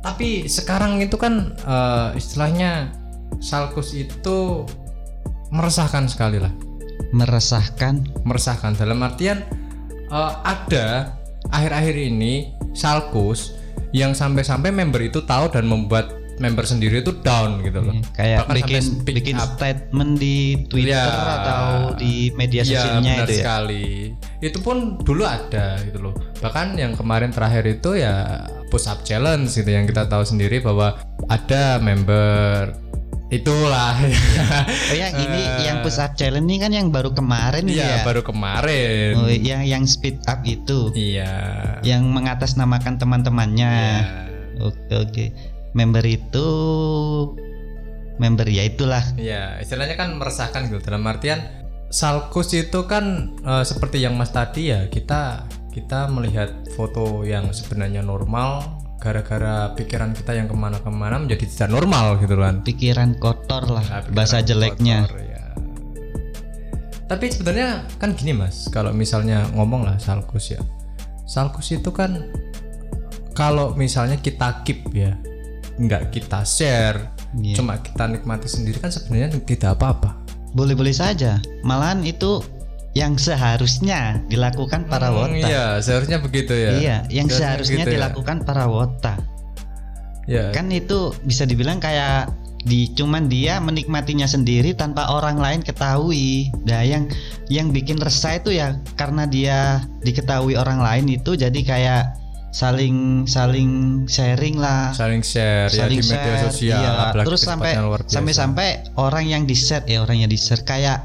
Tapi 0.01 0.49
sekarang 0.49 0.99
itu 0.99 1.15
kan 1.15 1.53
eh, 1.61 2.09
istilahnya 2.17 2.89
Salkus 3.37 3.93
itu 3.93 4.65
meresahkan 5.53 6.09
sekali 6.09 6.41
lah. 6.41 6.51
Meresahkan. 7.13 8.01
meresahkan. 8.25 8.73
Dalam 8.73 8.97
artian 9.05 9.45
eh, 10.09 10.33
ada 10.41 11.13
akhir-akhir 11.53 11.95
ini 11.95 12.49
Salkus 12.73 13.53
yang 13.93 14.11
sampai-sampai 14.11 14.73
member 14.73 14.99
itu 14.99 15.23
tahu 15.23 15.47
dan 15.53 15.69
membuat 15.69 16.24
member 16.35 16.63
sendiri 16.63 16.99
itu 16.99 17.15
down 17.19 17.61
gitu 17.61 17.79
loh 17.79 17.95
Kayak 18.11 18.43
Bahkan 18.43 18.55
bikin 18.57 18.83
bikin 19.03 19.35
up. 19.35 19.55
statement 19.55 20.11
di 20.15 20.67
Twitter 20.67 20.99
Iya. 20.99 21.35
atau 21.39 21.65
di 21.93 22.29
media 22.33 22.59
Iya 22.59 22.71
sosialnya 22.75 23.13
benar 23.13 23.23
itu 23.23 23.31
ya. 23.31 23.39
sekali. 23.39 23.85
Itu 24.39 24.57
pun 24.59 24.77
dulu 24.99 25.23
ada 25.23 25.79
gitu 25.79 25.99
loh. 26.01 26.13
Bahkan 26.37 26.75
yang 26.75 26.91
kemarin 26.93 27.29
terakhir 27.29 27.63
itu 27.69 27.95
ya 27.95 28.43
push 28.67 28.85
up 28.85 29.01
challenge 29.01 29.53
gitu 29.53 29.67
yang 29.67 29.83
kita 29.83 30.05
tahu 30.05 30.21
sendiri 30.21 30.59
bahwa 30.59 30.99
ada 31.25 31.77
member 31.77 32.75
itulah 33.27 33.97
Oh 34.91 34.95
yang 34.95 35.11
ini 35.13 35.41
yang 35.61 35.81
push 35.81 35.97
up 35.97 36.13
challenge 36.13 36.45
ini 36.45 36.57
kan 36.57 36.69
yang 36.69 36.87
baru 36.89 37.09
kemarin 37.09 37.65
Iya 37.65 37.99
ya. 37.99 38.03
baru 38.03 38.21
kemarin. 38.21 39.11
Oh, 39.17 39.25
yang 39.25 39.63
yang 39.63 39.83
speed 39.83 40.19
up 40.25 40.43
itu. 40.43 40.91
Iya. 40.91 41.31
Yang 41.81 42.03
mengatasnamakan 42.05 42.99
teman-temannya. 42.99 43.71
Iya. 43.71 44.61
Oke 44.61 44.93
oke. 44.93 45.25
Member 45.75 46.01
itu 46.07 46.47
member 48.15 48.47
ya 48.47 48.63
itulah. 48.63 49.03
Iya, 49.19 49.59
istilahnya 49.59 49.99
kan 49.99 50.15
meresahkan 50.15 50.71
gitu 50.71 50.79
dalam 50.79 51.03
artian 51.03 51.67
Salkus 51.91 52.49
itu 52.55 52.87
kan 52.87 53.35
eh, 53.43 53.63
seperti 53.63 54.01
yang 54.01 54.15
Mas 54.15 54.31
tadi 54.31 54.71
ya 54.71 54.87
kita 54.89 55.45
kita 55.69 56.07
melihat 56.07 56.63
foto 56.73 57.27
yang 57.27 57.51
sebenarnya 57.51 57.99
normal 58.01 58.79
gara-gara 58.97 59.75
pikiran 59.75 60.15
kita 60.15 60.33
yang 60.33 60.47
ke 60.47 60.55
mana-kemana 60.55 61.21
menjadi 61.21 61.45
tidak 61.45 61.69
normal 61.75 62.17
gitu 62.17 62.39
kan 62.39 62.63
Pikiran 62.63 63.19
kotor 63.19 63.67
lah 63.69 63.83
Nah, 63.85 64.01
pikiran 64.01 64.15
bahasa 64.15 64.39
jeleknya. 64.41 65.05
kotor, 65.05 65.19
ya. 65.21 65.43
Tapi 67.05 67.25
sebenarnya 67.29 67.85
kan 68.01 68.17
gini 68.17 68.33
mas, 68.33 68.65
kalau 68.73 68.89
misalnya 68.89 69.45
ngomong 69.53 69.85
lah 69.85 70.01
Salkus 70.01 70.57
ya, 70.57 70.61
Salkus 71.29 71.69
itu 71.69 71.93
kan 71.93 72.33
kalau 73.37 73.77
misalnya 73.77 74.17
kita 74.17 74.65
keep 74.65 74.89
ya, 74.89 75.13
nggak 75.75 76.09
kita 76.09 76.41
share, 76.41 77.11
Iya. 77.35 77.59
cuma 77.59 77.75
kita 77.77 78.07
nikmati 78.07 78.47
sendiri 78.47 78.79
kan 78.79 78.89
sebenarnya 78.89 79.35
tidak 79.43 79.75
apa-apa. 79.75 80.15
Boleh-boleh 80.55 80.95
saja. 80.95 81.43
Malahan 81.61 81.99
itu 82.01 82.39
yang 82.95 83.19
seharusnya 83.19 84.23
dilakukan 84.31 84.87
para 84.87 85.11
Hmm, 85.11 85.35
wota. 85.35 85.47
Iya, 85.51 85.65
seharusnya 85.83 86.23
begitu 86.23 86.55
ya. 86.55 86.71
Iya, 86.79 86.97
yang 87.11 87.27
seharusnya 87.27 87.83
gitu 87.83 87.91
ya. 87.91 87.95
dilakukan 87.99 88.47
para 88.47 88.71
wota. 88.71 89.19
Ya. 90.25 90.55
Kan 90.55 90.71
itu 90.71 91.11
bisa 91.21 91.43
dibilang 91.43 91.77
kayak 91.77 92.31
di 92.65 92.89
cuman 92.95 93.29
dia 93.29 93.61
menikmatinya 93.61 94.25
sendiri 94.25 94.73
tanpa 94.73 95.11
orang 95.11 95.37
lain 95.37 95.61
ketahui. 95.61 96.49
Nah, 96.65 96.81
yang 96.81 97.05
yang 97.45 97.69
bikin 97.69 97.99
resah 98.01 98.41
itu 98.41 98.55
ya 98.55 98.79
karena 98.95 99.29
dia 99.29 99.83
diketahui 100.01 100.57
orang 100.57 100.81
lain 100.81 101.05
itu 101.13 101.37
jadi 101.37 101.59
kayak 101.61 102.03
saling 102.55 103.27
saling 103.27 103.71
sharing 104.07 104.55
lah. 104.55 104.95
saling 104.95 105.19
share 105.19 105.67
saling 105.67 105.99
ya 105.99 106.07
di 106.07 106.07
media 106.07 106.23
share, 106.39 106.43
sosial 106.47 106.79
iya. 106.79 107.23
terus 107.27 107.43
sampai 107.43 107.75
biasa. 107.75 108.07
sampai-sampai 108.07 108.69
orang 108.95 109.27
yang 109.27 109.43
di 109.43 109.51
share 109.51 109.83
ya 109.83 109.99
orang 110.07 110.23
yang 110.23 110.31
di 110.31 110.39
share 110.39 110.63
kayak 110.63 111.03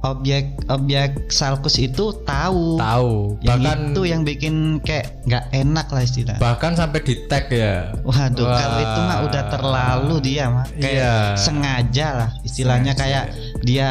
objek 0.00 0.56
objek 0.72 1.28
salkus 1.28 1.76
itu 1.76 2.16
tahu 2.24 2.80
tahu 2.80 3.36
yang 3.44 3.60
bahkan 3.60 3.92
itu 3.92 4.02
yang 4.08 4.24
bikin 4.24 4.80
kayak 4.80 5.20
nggak 5.28 5.44
enak 5.52 5.86
lah 5.92 6.00
istilah 6.00 6.36
bahkan 6.40 6.72
sampai 6.72 7.04
di 7.04 7.14
tag 7.28 7.52
ya 7.52 7.92
waduh 8.00 8.48
Wah. 8.48 8.56
kalau 8.56 8.78
itu 8.80 9.00
mah 9.04 9.18
udah 9.28 9.44
terlalu 9.52 10.14
dia 10.24 10.44
mah 10.48 10.64
kayak 10.80 10.96
Iya. 10.96 11.16
sengaja 11.36 12.06
lah 12.16 12.30
istilahnya 12.40 12.96
Sengaja. 12.96 13.04
kayak 13.04 13.24
dia 13.68 13.90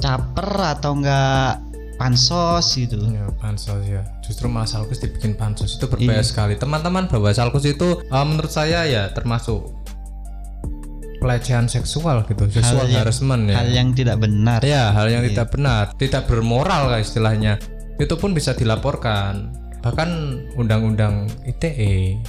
caper 0.00 0.50
atau 0.72 0.96
enggak 0.96 1.67
pansos 1.98 2.64
gitu 2.72 2.94
Ya, 3.04 3.26
pansos 3.36 3.82
ya. 3.82 4.06
Justru 4.22 4.46
malah 4.46 4.64
Salkus 4.64 4.98
dibikin 4.98 5.34
pansos 5.34 5.74
itu 5.74 5.84
Iya. 5.84 5.90
berbahaya 5.90 6.22
sekali. 6.22 6.54
Teman-teman 6.54 7.04
bahwa 7.06 7.28
Salkus 7.28 7.66
itu 7.66 7.98
uh, 8.06 8.22
menurut 8.22 8.48
saya 8.48 8.86
ya 8.86 9.10
termasuk 9.10 9.74
pelecehan 11.18 11.66
seksual 11.66 12.22
gitu, 12.24 12.46
seksual 12.48 12.86
yang- 12.86 13.02
harassment 13.02 13.50
ya. 13.50 13.58
hal 13.58 13.68
yang 13.68 13.88
tidak 13.90 14.16
benar 14.16 14.62
Ya, 14.62 14.94
hal 14.94 15.10
yang 15.10 15.26
Iya. 15.26 15.34
tidak 15.34 15.48
benar, 15.50 15.84
tidak 15.98 16.22
bermoral 16.24 16.88
lah 16.88 17.02
istilahnya. 17.02 17.58
Itu 17.98 18.14
pun 18.14 18.30
bisa 18.30 18.54
dilaporkan. 18.54 19.50
Bahkan 19.82 20.10
undang-undang 20.54 21.26
ITE 21.44 22.22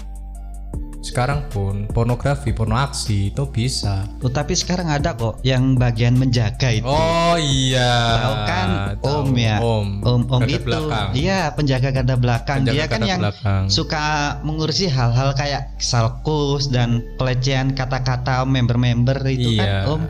sekarang 1.00 1.48
pun 1.48 1.88
pornografi, 1.88 2.52
porno 2.52 2.76
aksi 2.76 3.32
itu 3.32 3.48
bisa. 3.48 4.04
Oh, 4.20 4.28
tapi 4.28 4.52
sekarang 4.52 4.92
ada 4.92 5.16
kok 5.16 5.40
yang 5.48 5.80
bagian 5.80 6.20
menjaga 6.20 6.76
itu 6.76 6.84
Oh 6.84 7.40
iya. 7.40 8.20
Tahu 8.20 8.36
kan 8.44 8.68
Tahu, 9.00 9.08
Om 9.24 9.30
ya 9.40 9.58
Om. 9.64 9.88
Om 10.04 10.22
Om 10.28 10.42
Garda 10.44 10.52
itu 10.52 10.66
belakang. 10.68 11.10
Iya 11.16 11.40
penjaga 11.56 11.90
garda 11.96 12.16
belakang 12.20 12.58
Penjaga 12.68 12.76
Dia 12.76 12.86
kan 12.92 13.02
yang 13.08 13.22
belakang. 13.24 13.64
suka 13.72 14.04
mengurusi 14.44 14.92
hal-hal 14.92 15.32
kayak 15.40 15.72
salkus 15.80 16.68
dan 16.68 17.00
pelecehan 17.16 17.72
kata-kata 17.72 18.44
member-member 18.44 19.24
itu 19.32 19.56
iya. 19.56 19.88
kan 19.88 19.96
Om 19.96 20.02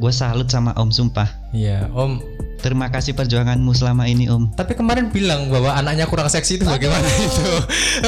Gue 0.00 0.12
salut 0.14 0.48
sama 0.48 0.72
Om 0.72 0.88
sumpah 0.88 1.28
Iya, 1.52 1.84
Om. 1.92 2.20
Terima 2.58 2.90
kasih 2.90 3.14
perjuanganmu 3.14 3.70
selama 3.70 4.10
ini 4.10 4.26
Om 4.26 4.58
Tapi 4.58 4.74
kemarin 4.74 5.14
bilang 5.14 5.46
bahwa 5.46 5.78
anaknya 5.78 6.10
kurang 6.10 6.26
seksi 6.26 6.58
itu 6.58 6.66
bagaimana 6.66 7.06
itu? 7.06 7.46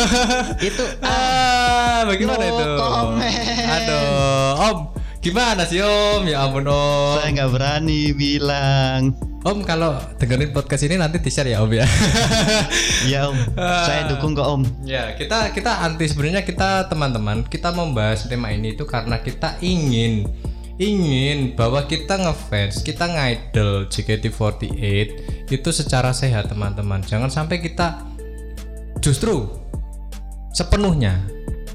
Itu 0.75 0.85
ah, 1.07 2.03
bagaimana 2.03 2.43
no 2.43 2.51
itu? 2.51 2.67
comment. 2.75 3.71
Aduh, 3.71 4.51
Om. 4.59 4.79
Gimana 5.23 5.63
sih 5.69 5.79
Om? 5.79 6.27
Ya 6.27 6.43
ampun 6.43 6.67
Om. 6.67 7.23
Saya 7.23 7.31
nggak 7.31 7.51
berani 7.55 8.03
bilang. 8.11 9.15
Om 9.41 9.65
kalau 9.65 9.97
dengerin 10.19 10.53
podcast 10.53 10.85
ini 10.85 11.01
nanti 11.01 11.23
di 11.23 11.31
share 11.31 11.49
ya 11.49 11.63
Om 11.63 11.71
ya. 11.71 11.87
Ya 13.11 13.33
om, 13.33 13.39
saya 13.57 14.13
dukung 14.13 14.37
kok 14.37 14.45
om. 14.45 14.63
ya 14.85 15.17
kita 15.17 15.57
kita 15.57 15.81
anti 15.81 16.05
sebenarnya 16.05 16.45
kita 16.45 16.85
teman-teman 16.93 17.49
kita 17.49 17.73
membahas 17.73 18.29
tema 18.29 18.53
ini 18.53 18.77
itu 18.77 18.85
karena 18.85 19.17
kita 19.17 19.57
ingin 19.65 20.29
ingin 20.81 21.53
bahwa 21.53 21.85
kita 21.85 22.17
ngefans 22.17 22.81
kita 22.81 23.05
ngidol 23.05 23.85
JKT48 23.87 24.73
itu 25.47 25.69
secara 25.71 26.11
sehat 26.11 26.49
teman-teman 26.49 27.05
jangan 27.05 27.29
sampai 27.29 27.61
kita 27.61 28.01
justru 28.99 29.45
sepenuhnya 30.51 31.21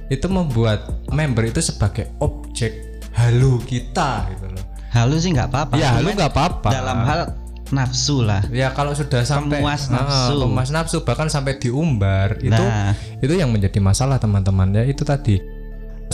itu 0.08 0.26
membuat 0.26 0.90
member 1.08 1.46
itu 1.46 1.62
sebagai 1.62 2.10
objek 2.18 2.74
halu 3.12 3.62
kita 3.62 4.26
gitu 4.32 4.48
loh 4.48 4.66
Halu 4.90 5.20
sih 5.20 5.30
nggak 5.30 5.50
apa-apa. 5.50 5.74
ya 5.76 6.00
halu 6.00 6.08
nggak 6.10 6.32
apa-apa 6.32 6.70
Dalam 6.72 7.00
hal 7.04 7.20
nafsu 7.68 8.22
lah. 8.22 8.42
ya 8.48 8.72
kalau 8.72 8.94
sudah 8.94 9.22
sampai 9.22 9.60
Pemuas 9.60 9.86
Ah, 9.86 10.00
nafsu. 10.00 10.34
pemuas 10.40 10.70
nafsu 10.72 10.98
bahkan 11.02 11.28
sampai 11.28 11.58
diumbar 11.58 12.40
itu 12.40 12.54
Nah, 12.54 12.94
itu 13.18 13.34
yang 13.34 13.50
menjadi 13.50 13.78
masalah 13.78 14.18
teman-teman 14.18 14.72
ya 14.72 14.82
itu 14.82 15.02
tadi 15.02 15.42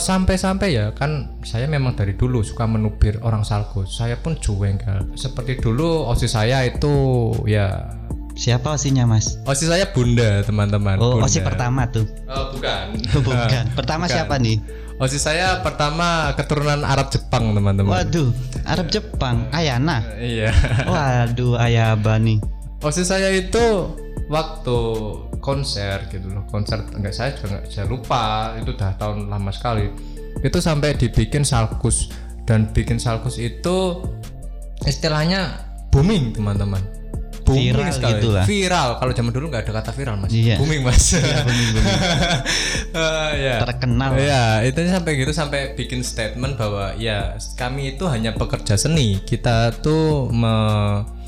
sampai-sampai 0.02 0.68
ya 0.72 0.90
kan 0.90 1.30
saya 1.40 1.64
memang 1.64 1.94
dari 1.94 2.12
dulu 2.12 2.42
suka 2.42 2.66
menubir 2.66 3.22
orang 3.22 3.40
salkus 3.40 3.94
saya 3.94 4.14
pun 4.14 4.34
jengkel 4.34 5.06
seperti 5.14 5.56
dulu 5.56 6.04
osis 6.04 6.32
saya 6.32 6.66
itu 6.66 6.90
ya 7.44 7.94
siapa 8.32 8.74
osinya 8.74 9.04
mas? 9.04 9.38
osis 9.44 9.68
saya 9.68 9.86
bunda 9.86 10.42
teman-teman 10.42 10.96
Oh, 10.96 11.16
Bunda. 11.16 11.28
osi 11.28 11.38
pertama 11.38 11.84
tuh. 11.86 12.08
Oh, 12.26 12.48
bukan 12.50 12.96
Bukan. 13.20 13.64
Pertama 13.72 14.04
Bukan. 14.04 14.16
siapa 14.16 14.34
nih? 14.36 14.56
osis 14.96 15.20
saya 15.20 15.60
pertama 15.60 16.32
keturunan 16.32 16.82
Arab 16.82 17.08
Jepang 17.08 17.52
teman-teman 17.52 17.90
Waduh, 17.92 18.30
Arab 18.64 18.88
Jepang, 18.88 19.46
Ayana. 19.50 20.02
iya 20.16 20.50
Waduh, 20.84 21.56
Ayaba 21.56 22.16
nih. 22.16 22.40
osis 22.80 23.06
saya 23.06 23.30
itu 23.30 23.94
waktu 24.26 24.78
konser 25.38 26.06
gitu 26.08 26.26
loh 26.28 26.46
konser 26.46 26.82
enggak 26.90 27.10
saya 27.10 27.30
juga 27.34 27.58
enggak 27.58 27.64
saya 27.68 27.86
lupa 27.86 28.22
itu 28.56 28.70
udah 28.70 28.90
tahun 28.94 29.26
lama 29.26 29.50
sekali 29.50 29.90
itu 30.38 30.58
sampai 30.58 30.94
dibikin 30.94 31.42
salkus 31.42 32.08
dan 32.42 32.70
bikin 32.70 32.96
salkus 32.96 33.36
itu 33.36 34.02
istilahnya 34.82 35.62
booming 35.88 36.32
teman-teman 36.32 36.80
booming 37.42 37.74
Viral 37.74 37.90
sekali 37.90 38.14
gitu 38.16 38.28
lah. 38.30 38.44
viral 38.46 38.88
kalau 38.96 39.12
zaman 39.12 39.32
dulu 39.32 39.50
nggak 39.50 39.66
ada 39.66 39.72
kata 39.82 39.90
viral 39.92 40.14
mas 40.16 40.30
Iya. 40.30 40.56
booming 40.56 40.80
mas 40.80 41.04
booming-booming. 41.18 41.98
Eh, 42.92 43.30
ya 43.40 43.56
Terkenal. 43.64 44.12
Ya, 44.14 44.60
itu 44.60 44.76
sampai 44.84 45.16
gitu 45.16 45.32
sampai 45.32 45.72
bikin 45.72 46.04
statement 46.04 46.54
bahwa 46.54 46.92
ya 46.94 47.34
kami 47.56 47.96
itu 47.96 48.04
hanya 48.04 48.30
pekerja 48.30 48.76
seni. 48.76 49.16
Kita 49.18 49.72
tuh 49.72 50.28
me- 50.28 51.21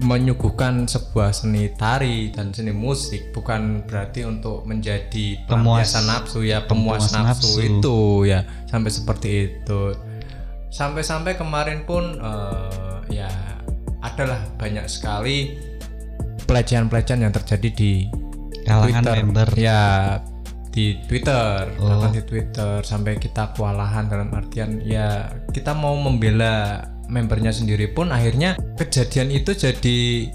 menyuguhkan 0.00 0.84
sebuah 0.84 1.30
seni 1.30 1.68
tari 1.70 2.28
dan 2.28 2.50
seni 2.50 2.70
musik 2.70 3.30
bukan 3.30 3.84
berarti 3.84 4.24
untuk 4.24 4.64
menjadi 4.64 5.44
Pemuas- 5.44 5.92
nafsu 6.00 6.40
ya 6.40 6.64
pemuas, 6.64 7.08
pemuas 7.08 7.12
nafsu, 7.12 7.48
nafsu. 7.52 7.60
itu 7.60 7.98
ya 8.24 8.40
sampai 8.66 8.88
seperti 8.88 9.28
itu 9.54 9.82
sampai-sampai 10.68 11.34
kemarin 11.34 11.84
pun 11.84 12.16
eh, 12.16 12.96
ya 13.12 13.28
adalah 14.00 14.40
banyak 14.56 14.86
sekali 14.86 15.58
pelecehan-pelecehan 16.42 17.20
yang 17.20 17.34
terjadi 17.34 17.68
di 17.70 17.92
Kalangan 18.62 19.02
Twitter. 19.02 19.16
member. 19.18 19.48
ya 19.56 19.80
di 20.70 20.94
Twitter 21.04 21.66
Oh. 21.76 21.90
bahkan 21.90 22.14
di 22.14 22.22
Twitter 22.22 22.78
sampai 22.80 23.18
kita 23.18 23.50
kewalahan 23.52 24.06
dalam 24.06 24.30
artian 24.30 24.78
ya 24.80 25.26
kita 25.50 25.74
mau 25.74 25.98
membela 25.98 26.86
membernya 27.10 27.50
sendiri 27.50 27.90
pun 27.90 28.14
akhirnya 28.14 28.54
kejadian 28.78 29.34
itu 29.34 29.52
jadi 29.52 30.30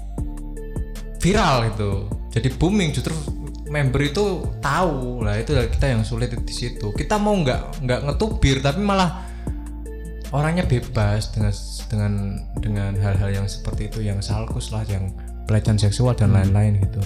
viral 1.18 1.72
gitu. 1.72 1.92
Jadi 2.36 2.48
booming 2.52 2.92
justru 2.92 3.16
member 3.66 3.98
itu 4.04 4.46
tahu 4.62 5.24
lah 5.24 5.40
itu 5.40 5.56
kita 5.72 5.96
yang 5.96 6.04
sulit 6.04 6.30
di 6.30 6.54
situ. 6.54 6.92
Kita 6.92 7.16
mau 7.16 7.34
nggak 7.34 7.82
nggak 7.82 8.00
ngetubir 8.06 8.60
tapi 8.60 8.84
malah 8.84 9.24
orangnya 10.30 10.68
bebas 10.68 11.32
dengan 11.32 11.52
dengan 11.88 12.12
dengan 12.60 12.92
hal-hal 13.00 13.42
yang 13.42 13.46
seperti 13.48 13.88
itu 13.88 14.04
yang 14.04 14.20
salkus 14.20 14.70
lah 14.70 14.84
yang 14.86 15.10
pelecehan 15.48 15.80
seksual 15.80 16.12
dan 16.12 16.36
lain-lain 16.36 16.78
gitu. 16.84 17.00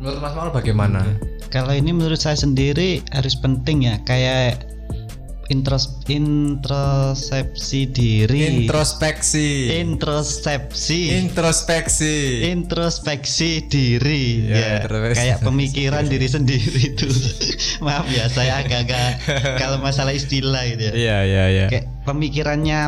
Menurut 0.00 0.18
Mas 0.18 0.34
Maul 0.34 0.50
bagaimana? 0.50 1.06
Kalau 1.54 1.70
ini 1.70 1.94
menurut 1.94 2.18
saya 2.18 2.34
sendiri 2.34 2.98
harus 3.14 3.38
penting 3.38 3.86
ya, 3.86 3.94
kayak 4.02 4.73
intros 5.52 6.00
introsepsi 6.08 7.90
diri. 7.92 8.64
introspeksi. 8.64 9.68
Introsepsi. 9.76 11.00
introspeksi. 11.20 12.48
Introspeksi 12.48 13.68
diri. 13.68 14.48
Ya, 14.48 14.56
ya, 14.56 14.68
introspeksi. 14.80 15.18
kayak 15.20 15.38
pemikiran 15.44 16.04
diri 16.08 16.28
sendiri 16.28 16.80
itu. 16.96 17.08
Maaf 17.84 18.08
ya 18.08 18.24
saya 18.32 18.64
agak-agak 18.64 19.10
kalau 19.60 19.76
masalah 19.84 20.16
istilah 20.16 20.64
gitu 20.64 20.92
ya. 20.92 20.94
Iya 20.94 21.18
iya 21.24 21.44
iya. 21.52 21.66
Kayak 21.68 21.86
pemikirannya 22.08 22.80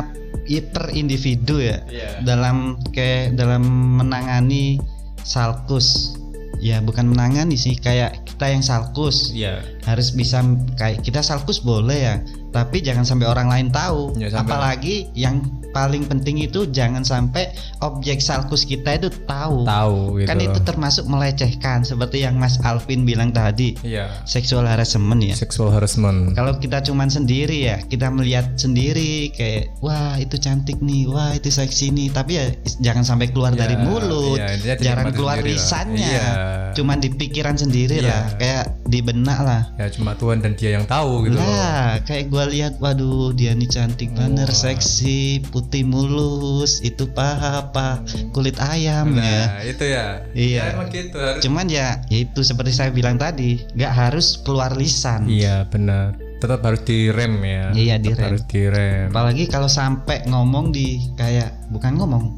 per 0.73 0.85
individu 0.95 1.61
ya. 1.61 1.83
Iya. 1.91 2.23
dalam 2.25 2.81
kayak 2.89 3.37
dalam 3.37 3.61
menangani 4.01 4.81
salkus. 5.21 6.17
Ya 6.57 6.81
bukan 6.81 7.13
menangani 7.13 7.53
sih 7.53 7.77
kayak 7.77 8.25
kita 8.25 8.49
yang 8.49 8.63
salkus. 8.65 9.29
Iya 9.29 9.76
harus 9.87 10.11
bisa 10.11 10.43
kayak 10.75 10.99
kita 11.01 11.23
salkus 11.23 11.57
boleh 11.57 11.97
ya 11.97 12.15
tapi 12.49 12.81
jangan 12.81 13.05
sampai 13.05 13.27
orang 13.27 13.47
lain 13.47 13.67
tahu. 13.69 14.17
Ya, 14.17 14.33
sampai- 14.33 14.49
apalagi 14.49 14.95
yang 15.13 15.45
paling 15.69 16.09
penting 16.09 16.41
itu 16.41 16.65
jangan 16.67 17.05
sampai 17.05 17.53
objek 17.79 18.17
salkus 18.17 18.65
kita 18.65 18.97
itu 18.97 19.13
tahu. 19.27 19.61
Tahu 19.61 19.97
gitu. 20.17 20.25
Kan 20.25 20.37
itu 20.41 20.59
termasuk 20.63 21.05
melecehkan 21.05 21.85
seperti 21.85 22.25
yang 22.25 22.33
Mas 22.35 22.57
Alvin 22.63 23.05
bilang 23.05 23.29
tadi. 23.29 23.77
Iya. 23.85 24.09
Seksual 24.25 24.65
harassment 24.65 25.21
ya. 25.21 25.35
Sexual 25.37 25.69
harassment. 25.69 26.33
Kalau 26.33 26.57
kita 26.57 26.81
cuman 26.81 27.07
sendiri 27.07 27.67
ya 27.67 27.77
kita 27.83 28.09
melihat 28.09 28.57
sendiri 28.57 29.29
kayak 29.29 29.77
wah 29.77 30.17
itu 30.17 30.39
cantik 30.39 30.81
nih 30.81 31.05
wah 31.05 31.37
itu 31.37 31.53
seksi 31.53 31.93
nih. 31.93 32.09
Tapi 32.09 32.31
ya 32.33 32.45
jangan 32.81 33.05
sampai 33.05 33.29
keluar 33.29 33.53
Iya, 33.53 33.59
dari 33.59 33.75
mulut. 33.77 34.39
intinya 34.39 34.75
jarang 34.79 35.13
keluar 35.13 35.37
lisannya. 35.39 36.09
Iya. 36.09 36.29
cuman 36.73 37.01
di 37.01 37.09
pikiran 37.09 37.57
sendiri 37.57 37.97
Iya. 37.97 38.05
lah 38.05 38.23
kayak 38.37 38.65
di 38.85 38.99
benak 39.01 39.39
lah 39.41 39.61
ya 39.77 39.87
cuma 39.87 40.13
Tuhan 40.13 40.41
dan 40.41 40.53
dia 40.53 40.73
yang 40.73 40.83
tahu 40.83 41.23
gitu 41.23 41.33
loh 41.33 41.43
Lah, 41.43 42.01
kayak 42.01 42.27
gua 42.27 42.45
lihat, 42.45 42.77
waduh 42.77 43.29
dia 43.31 43.53
nih 43.53 43.65
cantik 43.65 44.09
banget, 44.11 44.45
Wah. 44.45 44.57
seksi, 44.67 45.21
putih 45.47 45.81
mulus, 45.83 46.81
itu 46.81 47.05
paha 47.07 47.61
apa 47.63 48.01
kulit 48.31 48.57
ayam 48.57 49.13
ya. 49.13 49.21
nah 49.21 49.61
itu 49.61 49.83
ya 49.85 50.05
Iya. 50.31 50.63
ya, 50.63 50.73
emang 50.73 50.89
gitu 50.89 51.15
harus 51.15 51.41
Cuman 51.41 51.65
ya, 51.67 52.01
ya 52.05 52.17
itu 52.19 52.41
seperti 52.41 52.71
saya 52.71 52.89
bilang 52.89 53.15
tadi, 53.15 53.61
nggak 53.71 53.93
harus 53.93 54.37
keluar 54.39 54.73
lisan. 54.73 55.25
iya 55.25 55.61
benar 55.63 56.17
tetap 56.37 56.61
harus 56.61 56.81
direm 56.81 57.33
ya 57.39 57.65
Iya, 57.71 57.95
direm. 57.97 58.21
harus 58.23 58.45
direm 58.45 59.09
Apalagi 59.09 59.45
kalau 59.45 59.65
sampai 59.65 60.21
ngomong 60.23 60.69
di 60.69 61.01
kayak 61.13 61.69
bukan 61.69 61.93
ngomong, 61.95 62.37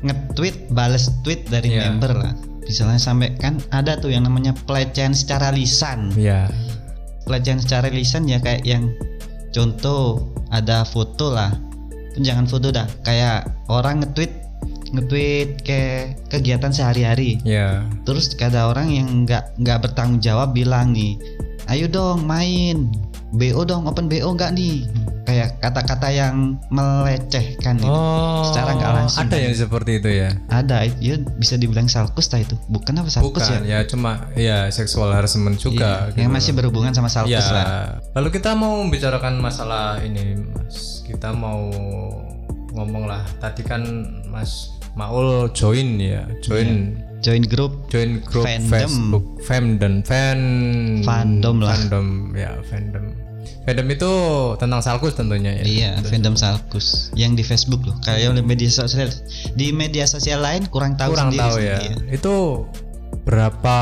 nge-tweet, 0.00 0.70
bales 0.70 1.10
tweet 1.20 1.46
dari 1.46 1.70
Iya. 1.70 1.86
member 1.88 2.14
lah. 2.14 2.34
Misalnya 2.62 2.96
sampai 2.96 3.34
kan 3.34 3.58
ada 3.68 3.98
tuh 3.98 4.08
yang 4.08 4.22
namanya 4.22 4.54
pelecehan 4.54 5.10
secara 5.10 5.50
lisan. 5.50 6.14
iya 6.14 6.46
pelecehan 7.26 7.60
secara 7.60 7.88
lisan 7.90 8.28
ya 8.28 8.38
kayak 8.38 8.64
yang 8.64 8.90
contoh 9.50 10.30
ada 10.50 10.82
foto 10.86 11.32
lah. 11.32 11.52
Jangan 12.18 12.46
foto 12.50 12.74
dah 12.74 12.86
kayak 13.06 13.48
orang 13.70 14.02
nge-tweet 14.02 14.32
nge-tweet 14.90 15.62
kayak 15.62 16.18
kegiatan 16.26 16.74
sehari-hari. 16.74 17.38
Iya. 17.46 17.86
Terus 18.02 18.34
ada 18.42 18.66
orang 18.70 18.90
yang 18.90 19.08
nggak 19.24 19.58
nggak 19.62 19.78
bertanggung 19.86 20.18
jawab 20.18 20.50
bilang 20.52 20.90
nih 20.90 21.14
ayo 21.70 21.86
dong 21.86 22.26
main. 22.26 22.90
BO 23.30 23.62
dong 23.62 23.86
open 23.86 24.10
BO 24.10 24.34
nggak 24.34 24.58
nih? 24.58 24.90
Kayak 25.22 25.62
kata-kata 25.62 26.10
yang 26.10 26.58
melecehkan 26.74 27.78
gitu. 27.78 27.86
oh 27.86 28.42
Secara 28.50 28.74
nggak 28.74 28.92
langsung. 28.98 29.22
ada 29.30 29.36
yang 29.38 29.54
seperti 29.54 30.02
itu 30.02 30.10
ya? 30.10 30.34
Ada 30.50 30.90
ya 30.98 31.14
bisa 31.38 31.54
dibilang 31.54 31.86
salkus 31.86 32.26
lah 32.34 32.42
itu. 32.42 32.58
Bukan 32.66 32.98
apa 32.98 33.06
salkus 33.06 33.46
bukan 33.46 33.62
ya? 33.62 33.78
ya 33.78 33.86
cuma 33.86 34.26
ya 34.34 34.66
seksual 34.74 35.14
harassment 35.14 35.62
juga 35.62 36.10
Iya, 36.10 36.26
yang 36.26 36.34
masih 36.34 36.58
berhubungan 36.58 36.90
sama 36.90 37.06
salkus 37.06 37.38
ya 37.38 37.54
lah. 37.54 37.66
Lalu 38.18 38.28
kita 38.34 38.58
mau 38.58 38.82
membicarakan 38.82 39.38
masalah 39.38 40.02
ini 40.02 40.34
mas. 40.50 41.06
Kita 41.06 41.30
mau 41.30 41.70
ngomong 42.74 43.06
lah. 43.06 43.22
Tadi 43.38 43.62
kan 43.62 43.86
mas 44.26 44.74
Maul 44.98 45.46
join 45.54 46.02
ya 46.02 46.26
join 46.42 46.98
join 47.20 47.44
grup 47.44 47.88
join 47.88 48.20
grup 48.24 48.44
Fandom. 48.44 48.68
Facebook 48.68 49.24
fandom 49.44 49.94
fan 50.00 50.40
Fandom 51.04 51.60
lah. 51.60 51.76
fandom 51.76 52.06
ya 52.32 52.56
fandom 52.64 53.12
fandom 53.64 53.86
itu 53.88 54.12
tentang 54.56 54.80
salkus 54.80 55.12
tentunya 55.12 55.60
ya 55.60 55.64
Iya, 55.64 55.90
fandom 56.02 56.32
Salkus 56.32 57.12
yang 57.12 57.36
di 57.36 57.44
Facebook 57.44 57.84
loh. 57.84 57.96
Kayak 58.00 58.32
di 58.32 58.42
media 58.42 58.68
sosial 58.68 59.08
di 59.52 59.68
media 59.70 60.04
sosial 60.04 60.40
lain 60.40 60.64
kurang 60.68 60.96
tahu 60.96 61.12
kurang 61.12 61.28
sendiri 61.28 61.44
tahu 61.44 61.56
ya 61.60 61.76
dia. 61.78 61.94
itu 62.10 62.34
berapa 63.20 63.76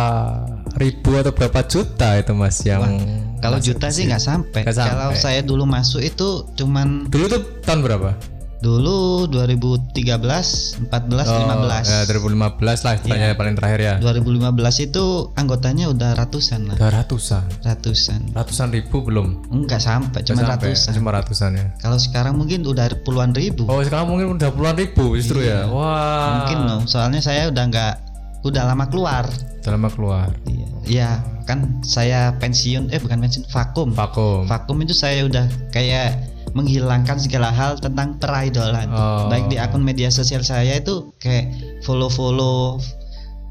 ribu 0.76 1.10
atau 1.14 1.30
berapa 1.30 1.60
juta 1.64 2.18
itu 2.18 2.32
mas 2.34 2.58
yang 2.62 2.82
Kalau 3.38 3.62
masuk 3.62 3.70
juta 3.70 3.86
sih 3.88 4.10
nggak 4.10 4.18
sampai. 4.18 4.62
Sampai. 4.66 4.90
Kalau 4.90 5.08
saya 5.14 5.40
dulu 5.46 5.62
masuk 5.62 6.02
itu 6.02 6.42
cuman 6.58 7.06
Dulu 7.06 7.24
tuh 7.30 7.42
tahun 7.62 7.86
berapa? 7.86 8.10
Dulu 8.58 9.30
2013, 9.30 10.90
14, 10.90 10.90
15. 10.90 11.86
ya 11.86 12.00
2015 12.10 12.58
lah 12.82 12.92
istilahnya 12.98 13.28
paling 13.38 13.54
terakhir 13.54 13.80
ya. 13.80 13.94
2015 14.02 14.50
itu 14.82 15.04
anggotanya 15.38 15.86
udah 15.86 16.18
ratusan 16.18 16.66
lah, 16.66 16.74
Udah 16.74 16.90
ratusan. 16.90 17.44
ratusan. 17.62 18.20
Ratusan 18.34 18.68
ribu 18.74 19.06
belum? 19.06 19.46
Enggak 19.54 19.78
sampai, 19.78 20.26
cuma 20.26 20.42
sampai, 20.42 20.74
ratusan. 20.74 20.90
Cuma 20.98 21.10
ratusan 21.14 21.50
ya. 21.54 21.66
Kalau 21.78 21.98
sekarang 22.02 22.34
mungkin 22.34 22.66
udah 22.66 22.90
puluhan 23.06 23.30
ribu. 23.30 23.70
Oh 23.70 23.78
sekarang 23.78 24.10
mungkin 24.10 24.34
udah 24.34 24.50
puluhan 24.50 24.74
ribu 24.74 25.14
justru 25.14 25.46
ya. 25.46 25.70
Wah. 25.70 26.42
Mungkin 26.42 26.58
loh, 26.66 26.80
soalnya 26.90 27.22
saya 27.22 27.46
udah 27.50 27.62
nggak 27.62 27.94
udah 28.42 28.62
lama 28.66 28.84
keluar. 28.90 29.24
Udah 29.62 29.70
lama 29.74 29.88
keluar. 29.90 30.28
Iya. 30.50 30.66
Ya, 30.88 31.10
kan 31.44 31.78
saya 31.84 32.34
pensiun 32.40 32.90
eh 32.90 32.98
bukan 32.98 33.22
pensiun, 33.22 33.44
vakum. 33.54 33.94
Vakum. 33.94 34.50
Vakum 34.50 34.76
itu 34.82 34.96
saya 34.96 35.22
udah 35.28 35.46
kayak 35.70 36.16
menghilangkan 36.52 37.18
segala 37.20 37.52
hal 37.52 37.80
tentang 37.80 38.16
peridolan. 38.20 38.88
Oh. 38.92 39.26
Baik 39.28 39.52
di 39.52 39.56
akun 39.60 39.84
media 39.84 40.08
sosial 40.08 40.44
saya 40.44 40.78
itu 40.78 41.12
kayak 41.20 41.52
follow-follow 41.84 42.80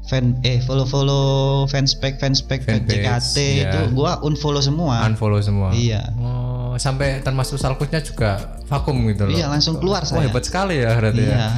fan 0.08 0.40
eh 0.40 0.58
follow-follow 0.64 1.68
fanspage 1.68 2.16
fanspage 2.16 2.64
Fanpage, 2.64 3.04
JKT 3.04 3.36
iya. 3.36 3.64
itu 3.68 3.80
gua 3.92 4.16
unfollow 4.24 4.64
semua. 4.64 5.04
Unfollow 5.04 5.38
semua. 5.44 5.68
Iya. 5.76 6.00
Oh, 6.16 6.72
sampai 6.80 7.20
termasuk 7.20 7.60
salkusnya 7.60 8.00
juga 8.00 8.56
vakum 8.72 8.96
gitu 9.12 9.28
loh. 9.28 9.36
Iya, 9.36 9.52
langsung 9.52 9.76
keluar 9.76 10.02
Wah, 10.08 10.08
saya. 10.08 10.32
hebat 10.32 10.44
sekali 10.48 10.80
ya 10.80 10.96
berarti 10.96 11.22
ya. 11.28 11.48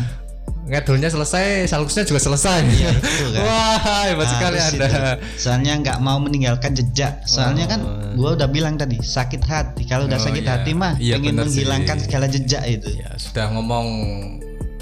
Ngedulnya 0.70 1.10
selesai, 1.10 1.66
salkusnya 1.66 2.06
juga 2.06 2.22
selesai. 2.22 2.62
Iya, 2.62 2.94
itu 2.94 3.26
kan. 3.28 3.42
Wah, 3.42 3.76
hebat 4.06 4.26
sekali 4.28 4.54
Harus 4.54 4.70
Anda. 4.72 4.86
itu. 4.86 4.98
Soalnya 5.36 5.72
nggak 5.76 5.98
mau 5.98 6.16
meninggalkan 6.16 6.72
jejak. 6.72 7.26
Soalnya 7.26 7.66
kan 7.66 7.80
Oh. 7.82 8.14
gua 8.14 8.30
udah 8.34 8.46
bilang 8.46 8.74
tadi 8.74 8.96
sakit 8.96 9.42
hati. 9.42 9.82
Kalau 9.82 10.06
udah 10.06 10.14
Oh, 10.14 10.24
sakit 10.24 10.40
iya. 10.40 10.52
hati 10.54 10.70
mah 10.72 10.94
Iya, 10.94 11.18
pengen 11.18 11.34
bener 11.34 11.44
sih. 11.44 11.66
menghilangkan 11.66 11.96
segala 11.98 12.26
jejak 12.26 12.62
itu. 12.64 12.86
Ya, 12.94 13.10
sudah 13.16 13.50
ngomong 13.50 13.86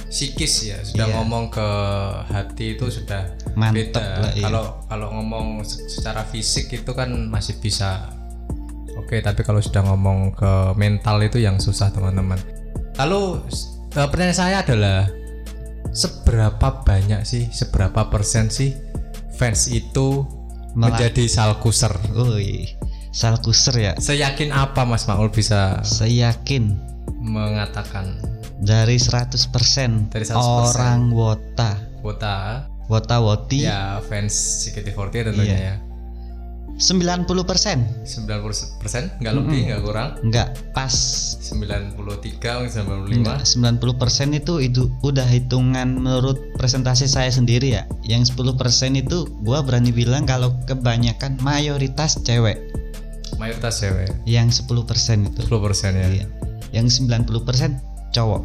psikis 0.05 0.55
ya, 0.67 0.79
sudah 0.83 1.05
Iya. 1.05 1.15
ngomong 1.15 1.49
ke 1.49 1.69
hati 2.27 2.67
itu 2.75 2.87
sudah 2.89 3.29
Mantep 3.55 3.93
beda. 3.93 4.05
lah, 4.19 4.33
iya. 4.35 4.45
Kalau 4.45 4.65
kalau 4.85 5.09
ngomong 5.15 5.47
se- 5.63 5.89
secara 5.91 6.25
fisik 6.25 6.69
itu 6.71 6.91
kan 6.91 7.09
masih 7.27 7.57
bisa 7.57 8.13
oke, 8.95 9.17
tapi 9.19 9.41
kalau 9.41 9.59
sudah 9.59 9.85
ngomong 9.85 10.33
ke 10.33 10.53
mental 10.75 11.21
itu 11.21 11.39
yang 11.39 11.57
susah 11.57 11.89
teman-teman. 11.89 12.37
Lalu 12.99 13.41
eh, 13.91 14.05
pertanyaan 14.07 14.37
saya 14.39 14.57
adalah 14.61 15.09
seberapa 15.99 16.83
banyak 16.83 17.23
sih, 17.23 17.51
seberapa 17.51 18.07
persen 18.07 18.47
sih 18.49 18.79
fans 19.35 19.67
itu 19.67 20.23
Malah- 20.73 20.95
menjadi 20.95 21.27
salkuser? 21.27 21.91
Wih, 22.15 22.79
salkuser 23.11 23.75
ya. 23.77 23.93
Seyakin 23.99 24.51
apa 24.51 24.83
Mas 24.83 25.05
Maul 25.05 25.29
bisa 25.29 25.83
Saya 25.83 26.31
yakin 26.31 26.79
mengatakan 27.19 28.23
dari 28.59 28.97
100%, 28.97 30.07
Dari 30.09 30.23
100%. 30.25 30.39
orang 30.39 31.01
wota 31.11 31.79
kuota 31.99 32.67
wota 32.87 33.17
woti 33.19 33.67
ya 33.67 33.99
fans 34.01 34.33
CKT48 34.63 35.15
tentunya 35.27 35.45
Iya. 35.45 35.59
ya 35.59 35.75
90% 36.79 38.07
90% 38.07 39.19
nggak 39.19 39.35
lebih 39.35 39.61
nggak 39.67 39.83
kurang? 39.83 40.15
Enggak 40.23 40.55
pas. 40.71 40.95
93 41.43 41.91
95 42.71 43.19
enggak 43.19 43.43
90% 43.43 44.39
itu 44.39 44.55
itu 44.63 44.83
udah 45.03 45.27
hitungan 45.27 45.99
menurut 45.99 46.39
presentasi 46.55 47.11
saya 47.11 47.35
sendiri 47.35 47.75
ya. 47.75 47.83
Yang 48.07 48.39
10% 48.39 48.95
itu 48.95 49.27
gua 49.43 49.67
berani 49.67 49.91
bilang 49.91 50.23
kalau 50.23 50.55
kebanyakan 50.71 51.43
mayoritas 51.43 52.23
cewek. 52.23 52.63
Mayoritas 53.43 53.83
cewek? 53.83 54.15
Yang 54.23 54.63
10% 54.63 55.35
itu. 55.35 55.41
10% 55.51 55.99
ya? 55.99 56.07
Iya. 56.15 56.27
yang 56.69 56.85
90% 56.87 58.13
cowok. 58.13 58.43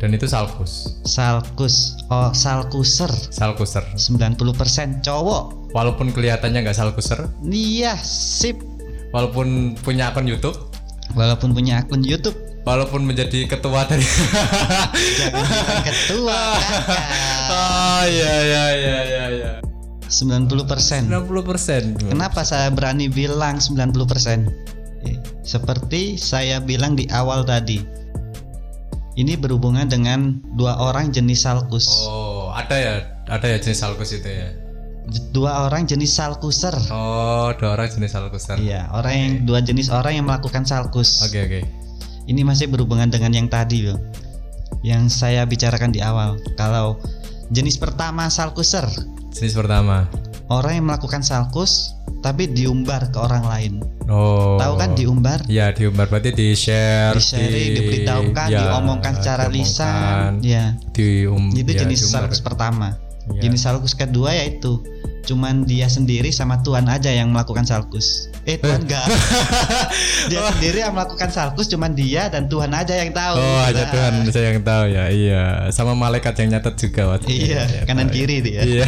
Dan 0.00 0.16
itu 0.16 0.26
salkus? 0.26 1.00
Salkus. 1.06 1.94
Oh 2.10 2.32
salkuser. 2.34 3.12
Salkuser. 3.30 3.84
90% 3.94 5.06
cowok 5.06 5.63
walaupun 5.74 6.08
kelihatannya 6.08 6.62
nggak 6.62 6.78
salkuser 6.78 7.26
iya 7.44 7.98
sip. 7.98 8.56
Walaupun 9.10 9.78
punya 9.78 10.10
akun 10.10 10.26
YouTube. 10.26 10.58
Walaupun 11.14 11.54
punya 11.54 11.78
akun 11.78 12.02
YouTube. 12.02 12.34
Walaupun 12.64 13.04
menjadi 13.04 13.46
ketua 13.46 13.86
dari 13.86 14.02
jangan 14.02 15.46
ketua 15.84 16.40
kakak. 16.64 16.98
Oh 17.46 18.02
iya 18.08 18.34
iya 18.40 18.64
iya 18.72 18.98
iya 19.04 19.24
iya. 19.30 19.52
90% 20.04 21.10
90% 21.10 22.10
Kenapa 22.10 22.42
saya 22.42 22.70
berani 22.70 23.06
bilang 23.06 23.62
90%? 23.62 24.50
Eh, 25.04 25.18
Seperti 25.42 26.16
saya 26.16 26.58
bilang 26.58 26.96
di 26.96 27.06
awal 27.12 27.44
tadi. 27.44 27.84
Ini 29.14 29.38
berhubungan 29.38 29.86
dengan 29.86 30.42
dua 30.58 30.74
orang 30.74 31.14
jenis 31.14 31.46
salkus. 31.46 31.86
oh 32.02 32.50
ada 32.50 32.74
ya 32.74 32.94
ada 33.30 33.46
ya 33.46 33.62
jenis 33.62 33.78
salkus 33.78 34.10
itu 34.10 34.26
ya 34.26 34.50
Dua 35.04 35.68
orang 35.68 35.84
jenis 35.84 36.16
salkuser. 36.16 36.72
oh 36.88 37.52
dua 37.54 37.76
orang 37.76 37.92
jenis 37.92 38.10
salkuser 38.10 38.56
Iya, 38.56 38.88
orang 38.90 39.14
yang 39.14 39.32
dua 39.44 39.60
jenis 39.60 39.92
orang 39.92 40.16
yang 40.16 40.24
melakukan 40.24 40.64
salkus. 40.64 41.20
oke 41.20 41.36
oke 41.36 41.60
Ini 42.24 42.40
masih 42.40 42.72
berhubungan 42.72 43.12
dengan 43.12 43.36
yang 43.36 43.52
tadi 43.52 43.84
loh. 43.84 44.00
Yang 44.80 45.12
saya 45.12 45.44
bicarakan 45.44 45.92
di 45.92 46.00
awal. 46.00 46.40
Kalau 46.56 46.96
jenis 47.52 47.76
pertama 47.76 48.32
salkuser, 48.32 48.88
jenis 49.28 49.52
pertama 49.52 50.08
orang 50.48 50.80
yang 50.80 50.84
melakukan 50.88 51.20
salkus 51.20 51.92
tapi 52.24 52.48
diumbar 52.48 53.12
ke 53.12 53.20
orang 53.20 53.44
lain. 53.44 53.72
oh 54.08 54.56
Tahu 54.56 54.74
kan 54.80 54.96
diumbar? 54.96 55.44
Ya 55.44 55.68
diumbar 55.76 56.08
berarti 56.08 56.32
di 56.32 56.56
share, 56.56 57.12
di 57.20 57.76
diberitahukan, 57.76 58.48
ya, 58.48 58.60
diomongkan 58.72 59.20
secara 59.20 59.52
lisan, 59.52 60.40
ya. 60.40 60.72
dium, 60.96 61.52
Itu 61.52 61.76
ya, 61.76 61.84
jenis 61.84 62.08
diumbar. 62.08 62.24
salkus 62.24 62.40
pertama. 62.40 62.96
Ya. 63.30 63.40
Jenis 63.42 63.62
salkus 63.62 63.92
kedua 63.92 64.32
yaitu 64.32 64.84
cuman 65.24 65.64
dia 65.64 65.88
sendiri 65.88 66.28
sama 66.28 66.60
Tuhan 66.60 66.84
aja 66.84 67.08
yang 67.08 67.32
melakukan 67.32 67.64
salkus. 67.64 68.28
Eh 68.44 68.60
Tuhan 68.60 68.84
enggak. 68.84 69.08
dia 70.28 70.40
sendiri 70.50 70.84
yang 70.84 70.92
melakukan 70.92 71.28
salkus 71.28 71.64
cuman 71.66 71.92
dia 71.92 72.28
dan 72.28 72.44
Tuhan 72.44 72.68
aja 72.70 72.92
yang 72.94 73.08
tahu. 73.10 73.34
Oh 73.34 73.60
hanya 73.64 73.72
Nah, 73.80 73.90
Tuhan 73.90 74.12
saya 74.28 74.52
yang 74.52 74.60
tahu 74.60 74.84
ya 74.86 75.04
iya 75.08 75.42
sama 75.70 75.96
malaikat 75.96 76.36
yang 76.38 76.52
nyatet 76.52 76.76
juga 76.78 77.02
waktu 77.10 77.26
itu. 77.26 77.48
Iya, 77.48 77.62
Ya, 77.64 77.80
kanan 77.84 78.06
tahu. 78.06 78.14
kiri 78.14 78.36
dia. 78.38 78.60
Iya. 78.62 78.86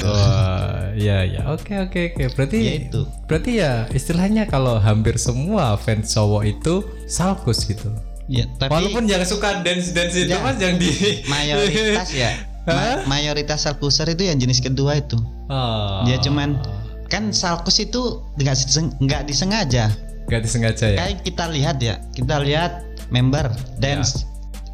Wah, 0.00 0.88
iya 1.04 1.16
iya. 1.22 1.40
Oke 1.48 1.76
oke 1.78 2.00
oke. 2.10 2.24
Berarti 2.32 2.58
Ya 2.58 2.72
itu. 2.80 3.00
berarti 3.26 3.50
ya 3.54 3.72
istilahnya 3.90 4.48
kalau 4.48 4.80
hampir 4.80 5.16
semua 5.16 5.76
fans 5.76 6.08
cowok 6.08 6.42
itu 6.48 6.74
salkus 7.04 7.68
gitu. 7.68 7.92
Ya, 8.24 8.48
tapi 8.56 8.72
Walaupun 8.72 9.04
yang 9.04 9.20
suka 9.28 9.60
dance 9.60 9.92
dance 9.92 10.16
itu 10.16 10.32
Ya. 10.32 10.40
mas 10.40 10.56
yang 10.56 10.80
di 10.80 10.88
mayoritas 11.28 12.08
ya. 12.08 12.32
ma- 12.64 13.02
mayoritas 13.08 13.62
salkuser 13.62 14.06
itu 14.08 14.22
yang 14.24 14.36
jenis 14.36 14.58
kedua 14.58 14.96
itu. 14.96 15.18
Oh. 15.46 16.02
Dia 16.02 16.18
cuman 16.18 16.62
kan 17.06 17.28
salkus 17.30 17.78
itu 17.78 18.00
nggak 18.34 18.54
diseng- 18.56 18.94
nggak 18.98 19.22
disengaja. 19.24 19.90
Gak 20.24 20.40
disengaja 20.40 20.86
ya. 20.86 20.98
Kayak 20.98 21.18
kita 21.22 21.44
lihat 21.46 21.76
ya, 21.78 21.94
kita 22.10 22.40
lihat 22.40 22.72
member 23.08 23.50
dance 23.76 24.24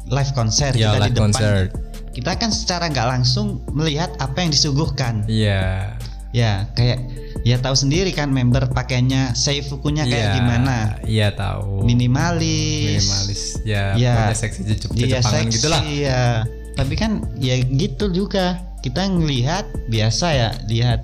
live 0.07 0.31
konser 0.31 0.71
Ya 0.71 0.93
kita 0.93 0.99
live 0.99 1.05
di 1.05 1.13
depan. 1.13 1.25
concert. 1.27 1.69
Kita 2.09 2.31
kan 2.35 2.49
secara 2.49 2.85
nggak 2.87 3.07
langsung 3.09 3.47
melihat 3.69 4.13
apa 4.17 4.39
yang 4.39 4.49
disuguhkan. 4.49 5.25
Iya. 5.25 5.93
Ya, 6.29 6.69
kayak 6.71 7.01
ya 7.41 7.57
tahu 7.57 7.73
sendiri 7.73 8.11
kan 8.11 8.29
member 8.29 8.69
pakainya 8.69 9.33
seifukunya 9.33 10.05
kayak 10.05 10.13
Iya, 10.23 10.35
gimana. 10.35 10.75
Iya 11.01 11.27
tahu. 11.33 11.81
Minimalis. 11.83 13.01
Minimalis. 13.01 13.41
Ya, 13.63 13.97
Iya. 13.97 14.13
pokoknya 14.15 14.37
seksi 14.37 14.61
jejuk 14.63 14.89
Dia 14.93 15.05
jepangan 15.17 15.33
seksi 15.41 15.53
gitu 15.57 15.67
lah. 15.67 15.81
ya. 15.83 16.23
Tapi 16.79 16.93
kan 16.95 17.11
ya 17.35 17.59
gitu 17.59 18.07
juga. 18.09 18.57
Kita 18.79 19.03
ngelihat 19.03 19.91
biasa 19.91 20.27
ya, 20.31 20.49
lihat 20.65 21.03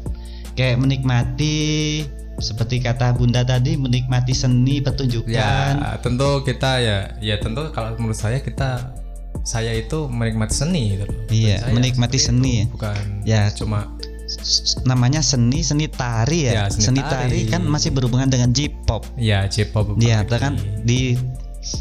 kayak 0.55 0.79
menikmati 0.79 2.07
seperti 2.37 2.79
kata 2.79 3.11
Bunda 3.11 3.43
tadi 3.43 3.75
menikmati 3.75 4.31
seni 4.31 4.79
pertunjukan. 4.79 5.27
Ya, 5.29 5.99
tentu 5.99 6.39
kita 6.41 6.79
ya, 6.79 6.97
ya 7.19 7.35
tentu 7.35 7.67
kalau 7.71 7.95
menurut 7.95 8.15
saya 8.15 8.39
kita 8.39 8.95
saya 9.43 9.71
itu 9.71 10.07
menikmati 10.07 10.55
seni 10.55 10.95
gitu 10.95 11.03
loh. 11.03 11.15
Iya, 11.27 11.55
Saya 11.61 11.71
menikmati 11.75 12.17
seni 12.17 12.53
itu, 12.55 12.59
ya. 12.59 12.65
bukan 12.71 12.95
Ya. 13.27 13.41
cuma 13.51 13.79
namanya 14.83 15.19
seni 15.19 15.59
seni 15.61 15.85
tari 15.85 16.47
ya, 16.47 16.51
Ya, 16.51 16.63
seni 16.71 16.95
seni, 16.95 17.01
tari. 17.03 17.11
tari. 17.29 17.39
kan 17.45 17.61
masih 17.61 17.91
berhubungan 17.91 18.25
dengan 18.25 18.49
J-pop 18.49 19.05
ya 19.15 19.45
J-pop 19.45 19.99
Iya, 19.99 20.23
apalagi. 20.23 20.41
kan 20.41 20.53
di 20.81 21.13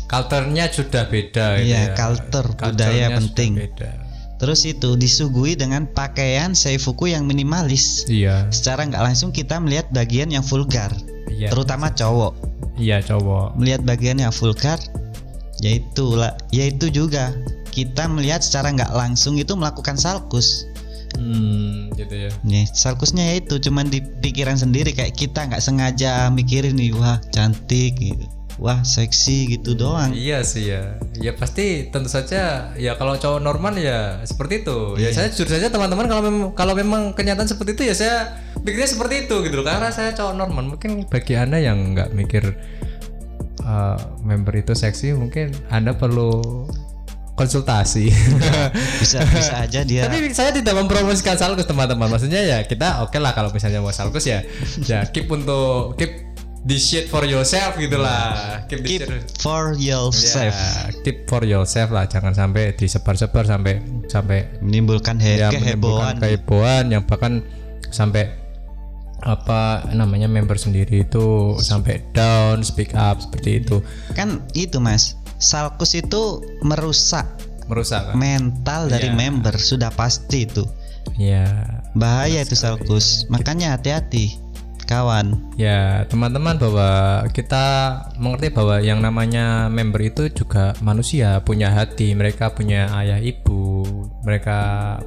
culture-nya 0.07 0.69
sudah 0.69 1.07
beda 1.07 1.61
gitu 1.61 1.69
Iya, 1.71 1.81
ya. 1.91 1.95
culture, 1.95 2.49
budaya 2.55 3.07
penting. 3.17 3.53
beda. 3.59 3.91
terus 4.35 4.67
itu 4.67 4.99
disuguhi 4.99 5.55
dengan 5.55 5.87
pakaian 5.87 6.53
seifuku 6.53 7.09
yang 7.09 7.25
minimalis. 7.25 8.05
Iya. 8.05 8.51
Secara 8.51 8.85
nggak 8.85 9.01
langsung 9.01 9.31
kita 9.31 9.57
melihat 9.57 9.89
bagian 9.89 10.29
yang 10.29 10.43
vulgar, 10.43 10.91
Iya. 11.31 11.49
terutama 11.49 11.89
cowok 11.89 12.35
Iya, 12.77 13.01
cowok. 13.01 13.57
melihat 13.57 13.87
bagian 13.87 14.21
yang 14.21 14.35
vulgar, 14.35 14.77
yaitu 15.63 16.13
lah, 16.13 16.35
yaitu 16.51 16.91
juga 16.91 17.33
kita 17.71 18.05
melihat 18.11 18.43
secara 18.43 18.75
nggak 18.75 18.93
langsung 18.93 19.39
itu 19.39 19.55
melakukan 19.55 19.97
salkus. 19.97 20.67
Hmm, 21.15 21.95
gitu 21.95 22.27
ya. 22.27 22.31
Nih, 22.43 22.67
salkusnya 22.69 23.23
ya 23.23 23.35
itu 23.39 23.63
cuman 23.63 23.87
di 23.87 24.03
pikiran 24.03 24.59
sendiri 24.59 24.91
kayak 24.93 25.15
kita 25.15 25.47
nggak 25.47 25.63
sengaja 25.63 26.27
mikirin 26.29 26.75
nih, 26.75 26.91
wah 26.91 27.23
cantik 27.31 27.95
gitu. 27.97 28.27
Wah 28.63 28.87
seksi 28.87 29.59
gitu 29.59 29.75
doang. 29.75 30.15
Iya 30.15 30.47
sih 30.47 30.71
ya. 30.71 31.03
Ya 31.19 31.35
pasti 31.35 31.91
tentu 31.91 32.07
saja 32.07 32.71
ya 32.79 32.95
kalau 32.95 33.19
cowok 33.19 33.43
normal 33.43 33.75
ya 33.75 34.23
seperti 34.23 34.63
itu. 34.63 34.95
Ya 34.95 35.11
saya 35.11 35.31
jujur 35.35 35.51
saja 35.51 35.75
teman-teman 35.75 36.07
kalau 36.07 36.23
memang 36.23 36.43
kalau 36.55 36.75
memang 36.79 37.03
kenyataan 37.19 37.51
seperti 37.51 37.75
itu 37.75 37.83
ya 37.91 37.95
saya 37.99 38.17
pikirnya 38.63 38.87
seperti 38.87 39.27
itu 39.27 39.35
gitu 39.43 39.55
loh. 39.59 39.67
Karena 39.67 39.91
saya 39.91 40.15
cowok 40.15 40.35
normal. 40.39 40.79
Mungkin 40.79 41.11
bagi 41.11 41.35
Anda 41.35 41.59
yang 41.59 41.99
nggak 41.99 42.15
mikir 42.15 42.55
uh, 43.67 43.99
member 44.23 44.55
itu 44.55 44.71
seksi 44.79 45.19
mungkin 45.19 45.51
Anda 45.75 45.99
perlu 45.99 46.65
konsultasi. 47.35 48.15
Bisa 49.03 49.19
bisa 49.27 49.67
aja 49.67 49.83
dia 49.83 50.07
Tapi 50.07 50.31
saya 50.31 50.55
tidak 50.55 50.79
mempromosikan 50.79 51.35
salkus 51.35 51.67
teman-teman. 51.67 52.07
Maksudnya 52.07 52.41
ya 52.47 52.59
kita 52.63 53.03
oke 53.03 53.19
lah 53.19 53.35
kalau 53.35 53.51
misalnya 53.51 53.83
mau 53.83 53.91
salkus 53.91 54.31
ya 54.31 54.47
ya 54.87 55.03
keep 55.11 55.27
untuk 55.27 55.99
keep 55.99 56.24
this 56.65 56.83
shit 56.83 57.07
for 57.07 57.23
yourself 57.23 57.77
gitu 57.77 57.97
lah. 57.97 58.65
Keep 58.67 58.81
keep 58.83 59.01
shit 59.03 59.09
for 59.39 59.73
yourself. 59.75 60.51
Ya, 60.51 60.91
keep 61.01 61.25
for 61.25 61.43
yourself 61.43 61.89
lah, 61.89 62.05
jangan 62.05 62.33
sampai 62.33 62.73
disebar-sebar 62.73 63.45
sampai 63.45 63.79
sampai 64.07 64.49
Menimbulkan 64.59 65.17
he 65.17 65.39
ya 65.39 65.49
kehebohan. 65.49 65.61
menimbulkan 65.77 66.15
kehebohan 66.19 66.85
yang 66.89 67.03
bahkan 67.05 67.45
sampai 67.89 68.33
apa 69.21 69.89
namanya 69.91 70.27
member 70.27 70.55
sendiri 70.55 71.01
itu 71.01 71.57
sampai 71.59 72.05
down, 72.13 72.61
speak 72.61 72.93
up 72.93 73.17
seperti 73.19 73.59
itu 73.59 73.81
Kan 74.13 74.45
itu 74.53 74.77
Mas. 74.79 75.17
Salkus 75.37 75.93
itu 75.93 76.45
merusak 76.61 77.25
merusak 77.65 78.05
kan? 78.07 78.15
mental 78.15 78.87
dari 78.87 79.09
Iya. 79.09 79.17
member 79.17 79.57
sudah 79.57 79.89
pasti 79.89 80.45
itu. 80.45 80.65
Ya, 81.17 81.49
Bahaya 81.93 82.43
itu 82.43 82.53
salkus. 82.53 83.25
Makanya 83.29 83.77
hati-hati 83.77 84.37
kawan. 84.85 85.57
ya 85.59 86.05
teman-teman 86.07 86.61
bahwa 86.61 86.91
kita 87.33 87.65
mengerti 88.21 88.49
bahwa 88.53 88.77
yang 88.79 89.01
namanya 89.01 89.67
member 89.73 90.01
itu 90.05 90.29
juga 90.31 90.77
manusia, 90.85 91.41
punya 91.43 91.73
hati, 91.73 92.15
mereka 92.15 92.53
punya 92.53 92.93
ayah 93.01 93.19
ibu, 93.19 93.83
mereka 94.23 94.99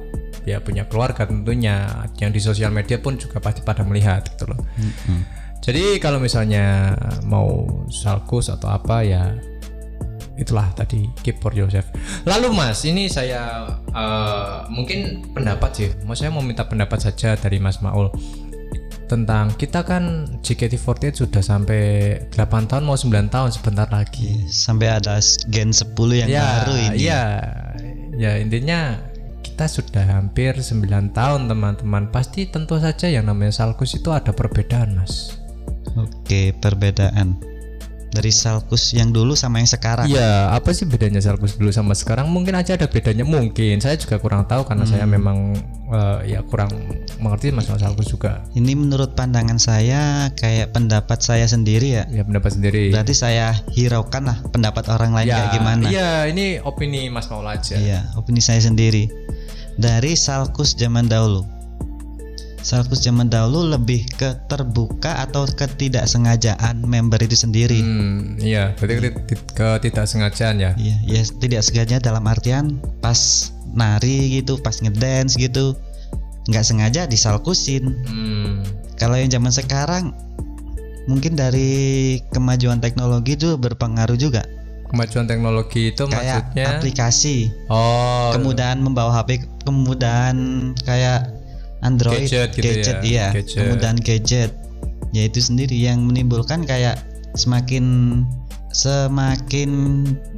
ya 0.48 0.58
punya 0.60 0.88
keluarga 0.88 1.28
tentunya, 1.28 2.08
yang 2.18 2.32
di 2.32 2.40
sosial 2.40 2.72
media 2.72 2.98
pun 2.98 3.20
juga 3.20 3.38
pasti 3.38 3.60
pada 3.60 3.84
melihat 3.84 4.24
gitu 4.32 4.48
loh. 4.48 4.60
Jadi 5.58 5.98
kalau 6.00 6.22
misalnya 6.22 6.96
mau 7.26 7.66
salkus 7.90 8.48
atau 8.48 8.70
apa 8.72 9.04
ya 9.04 9.36
itulah 10.38 10.70
tadi 10.72 11.10
keep 11.26 11.42
for 11.42 11.50
yourself. 11.50 11.90
Lalu 12.22 12.54
Mas, 12.54 12.86
ini 12.86 13.10
saya 13.10 13.66
eh, 13.90 14.56
mungkin 14.70 15.28
pendapat 15.34 15.70
sih. 15.74 15.88
Mau 16.06 16.14
saya 16.14 16.30
mau 16.30 16.40
minta 16.40 16.62
pendapat 16.64 17.10
saja 17.10 17.34
dari 17.34 17.58
Mas 17.58 17.82
Maul 17.82 18.08
tentang 19.08 19.56
kita 19.56 19.82
kan 19.82 20.28
JKT48 20.44 21.24
sudah 21.24 21.42
sampai 21.42 21.80
8 22.30 22.70
tahun 22.70 22.84
mau 22.84 22.94
9 22.94 23.32
tahun 23.32 23.50
sebentar 23.50 23.88
lagi. 23.88 24.44
Sampai 24.52 24.92
ada 24.92 25.16
gen 25.48 25.72
10 25.72 25.96
yang 26.14 26.28
ya, 26.28 26.44
baru 26.44 26.74
ini. 26.76 26.96
ya, 27.00 27.22
ya 28.14 28.32
intinya 28.36 29.00
kita 29.40 29.66
sudah 29.66 30.04
hampir 30.04 30.54
9 30.60 31.16
tahun 31.16 31.48
teman-teman. 31.48 32.12
Pasti 32.12 32.46
tentu 32.46 32.76
saja 32.76 33.08
yang 33.08 33.26
namanya 33.26 33.50
salkus 33.50 33.96
itu 33.96 34.12
ada 34.12 34.30
perbedaan 34.30 35.00
Mas. 35.00 35.34
Oke, 35.96 36.52
perbedaan 36.54 37.57
dari 38.08 38.32
salkus 38.32 38.96
yang 38.96 39.12
dulu 39.12 39.36
sama 39.36 39.60
yang 39.60 39.68
sekarang. 39.68 40.08
Iya, 40.08 40.52
apa 40.56 40.72
sih 40.72 40.88
bedanya 40.88 41.20
Salkus 41.20 41.60
dulu 41.60 41.68
sama 41.68 41.92
sekarang? 41.92 42.32
Mungkin 42.32 42.56
aja 42.56 42.74
ada 42.74 42.88
bedanya. 42.88 43.24
Mungkin 43.24 43.80
saya 43.84 44.00
juga 44.00 44.16
kurang 44.16 44.48
tahu 44.48 44.64
karena 44.64 44.88
saya 44.88 45.04
memang 45.04 45.52
eh, 45.92 46.36
ya 46.36 46.40
kurang 46.44 46.72
mengerti 47.20 47.52
masalah 47.52 47.80
Salkus 47.80 48.08
juga. 48.08 48.44
Ini 48.56 48.72
menurut 48.76 49.12
pandangan 49.12 49.60
saya 49.60 50.32
kayak 50.34 50.72
pendapat 50.72 51.20
saya 51.20 51.44
sendiri 51.44 52.00
ya. 52.00 52.04
Ya 52.08 52.24
pendapat 52.24 52.56
sendiri. 52.56 52.88
Berarti 52.92 53.12
saya 53.12 53.52
hiraukan 53.76 54.24
lah 54.24 54.38
pendapat 54.48 54.88
orang 54.88 55.12
lain 55.12 55.28
kayak 55.28 55.52
gimana. 55.52 55.86
Iya, 55.88 56.10
ini 56.32 56.60
opini 56.64 57.12
Mas 57.12 57.28
Maul 57.28 57.48
aja. 57.48 57.76
Iya, 57.76 58.08
opini 58.16 58.40
saya 58.40 58.64
sendiri. 58.64 59.12
Dari 59.78 60.16
Salkus 60.18 60.74
zaman 60.74 61.06
dahulu. 61.06 61.57
Salkus 62.58 63.00
zaman 63.00 63.30
dahulu 63.30 63.70
lebih 63.70 64.04
ke 64.18 64.34
terbuka 64.46 65.22
atau 65.22 65.46
ketidaksengajaan 65.46 66.82
member 66.82 67.22
itu 67.22 67.38
sendiri. 67.38 67.78
Hmm, 67.78 68.36
iya, 68.36 68.74
berarti 68.74 69.14
ke- 69.14 69.54
ketidaksengajaan 69.54 70.56
ya. 70.58 70.70
Iya, 70.74 70.96
ya 71.06 71.20
tidak 71.38 71.62
sengaja 71.62 71.96
dalam 71.98 72.26
artian 72.26 72.76
pas 72.98 73.48
nari 73.70 74.36
gitu, 74.36 74.58
pas 74.58 74.74
ngedance 74.74 75.38
gitu, 75.38 75.78
nggak 76.46 76.64
sengaja 76.66 77.06
disalkusin. 77.06 77.94
Hmm, 78.04 78.66
Kalau 78.98 79.14
yang 79.14 79.30
zaman 79.30 79.54
sekarang 79.54 80.10
mungkin 81.06 81.38
dari 81.38 82.18
kemajuan 82.28 82.82
teknologi 82.82 83.32
itu 83.34 83.54
berpengaruh 83.54 84.18
juga. 84.18 84.42
kemajuan 84.88 85.28
teknologi 85.28 85.92
itu 85.92 86.08
Kayak 86.08 86.48
maksudnya 86.48 86.64
aplikasi, 86.74 87.36
oh 87.68 88.32
kemudahan 88.32 88.80
membawa 88.80 89.12
HP, 89.14 89.44
kemudahan 89.62 90.36
kayak 90.80 91.28
Android, 91.80 92.26
Gadget 92.26 92.50
gitu 92.54 92.68
ya, 92.82 92.94
iya, 93.02 93.26
gadget. 93.30 93.56
kemudahan 93.56 93.98
gadget. 93.98 94.50
Ya 95.10 95.22
itu 95.24 95.38
sendiri 95.38 95.72
yang 95.72 96.04
menimbulkan 96.04 96.62
kayak 96.62 96.98
semakin 97.32 97.84
semakin 98.72 99.70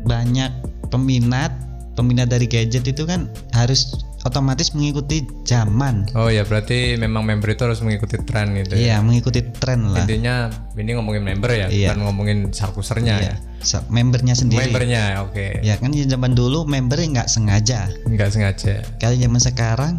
banyak 0.05 0.53
peminat 0.89 1.51
peminat 1.95 2.31
dari 2.31 2.47
gadget 2.47 2.87
itu 2.87 3.03
kan 3.05 3.27
harus 3.53 3.93
otomatis 4.23 4.77
mengikuti 4.77 5.25
zaman. 5.49 6.05
Oh 6.13 6.29
ya, 6.29 6.45
berarti 6.45 6.97
memang 6.97 7.25
member 7.25 7.57
itu 7.57 7.65
harus 7.65 7.81
mengikuti 7.81 8.21
tren 8.21 8.53
gitu 8.53 8.77
ya. 8.77 8.81
Iya, 8.81 8.97
mengikuti 9.01 9.41
tren 9.61 9.89
lah. 9.89 10.05
Intinya 10.05 10.53
ini 10.77 10.93
ngomongin 10.93 11.25
member 11.25 11.49
ya, 11.51 11.67
Iya. 11.73 11.93
bukan 11.97 12.01
ngomongin 12.05 12.39
salkusernya 12.53 13.17
ya. 13.17 13.35
Sa- 13.65 13.85
Membernya 13.89 14.37
sendiri. 14.37 14.69
Membernya, 14.69 15.25
oke. 15.25 15.65
Ya 15.65 15.77
kan 15.81 15.93
zaman 15.93 16.37
dulu 16.37 16.69
member 16.69 17.01
nggak 17.01 17.33
sengaja. 17.33 17.89
Nggak 18.05 18.29
sengaja. 18.33 18.85
Kalau 19.01 19.17
zaman 19.17 19.41
sekarang 19.41 19.93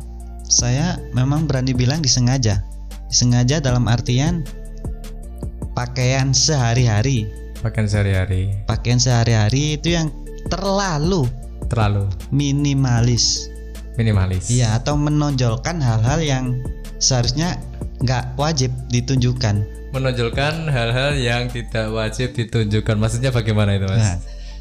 saya 0.51 0.99
memang 1.15 1.47
berani 1.47 1.71
bilang 1.71 2.03
disengaja. 2.03 2.59
Disengaja 3.07 3.63
dalam 3.63 3.87
artian 3.87 4.43
pakaian 5.71 6.35
sehari-hari. 6.35 7.31
Pakaian 7.63 7.87
sehari-hari. 7.87 8.51
Pakaian 8.67 8.99
sehari-hari 8.99 9.79
itu 9.79 9.95
yang 9.95 10.11
terlalu 10.51 11.23
Terlalu 11.71 12.11
minimalis. 12.35 13.47
minimalis. 13.95 14.51
Iya, 14.51 14.75
atau 14.75 14.99
menonjolkan 14.99 15.79
hal-hal 15.79 16.19
yang 16.19 16.45
seharusnya 16.99 17.55
nggak 18.03 18.35
wajib 18.35 18.71
ditunjukkan. 18.91 19.63
Menonjolkan 19.95 20.67
hal-hal 20.67 21.15
yang 21.15 21.47
tidak 21.47 21.91
wajib 21.91 22.35
ditunjukkan. 22.35 22.95
Maksudnya 22.99 23.31
bagaimana 23.31 23.75
itu, 23.75 23.87
Mas? 23.87 23.99
Nah, 23.99 24.15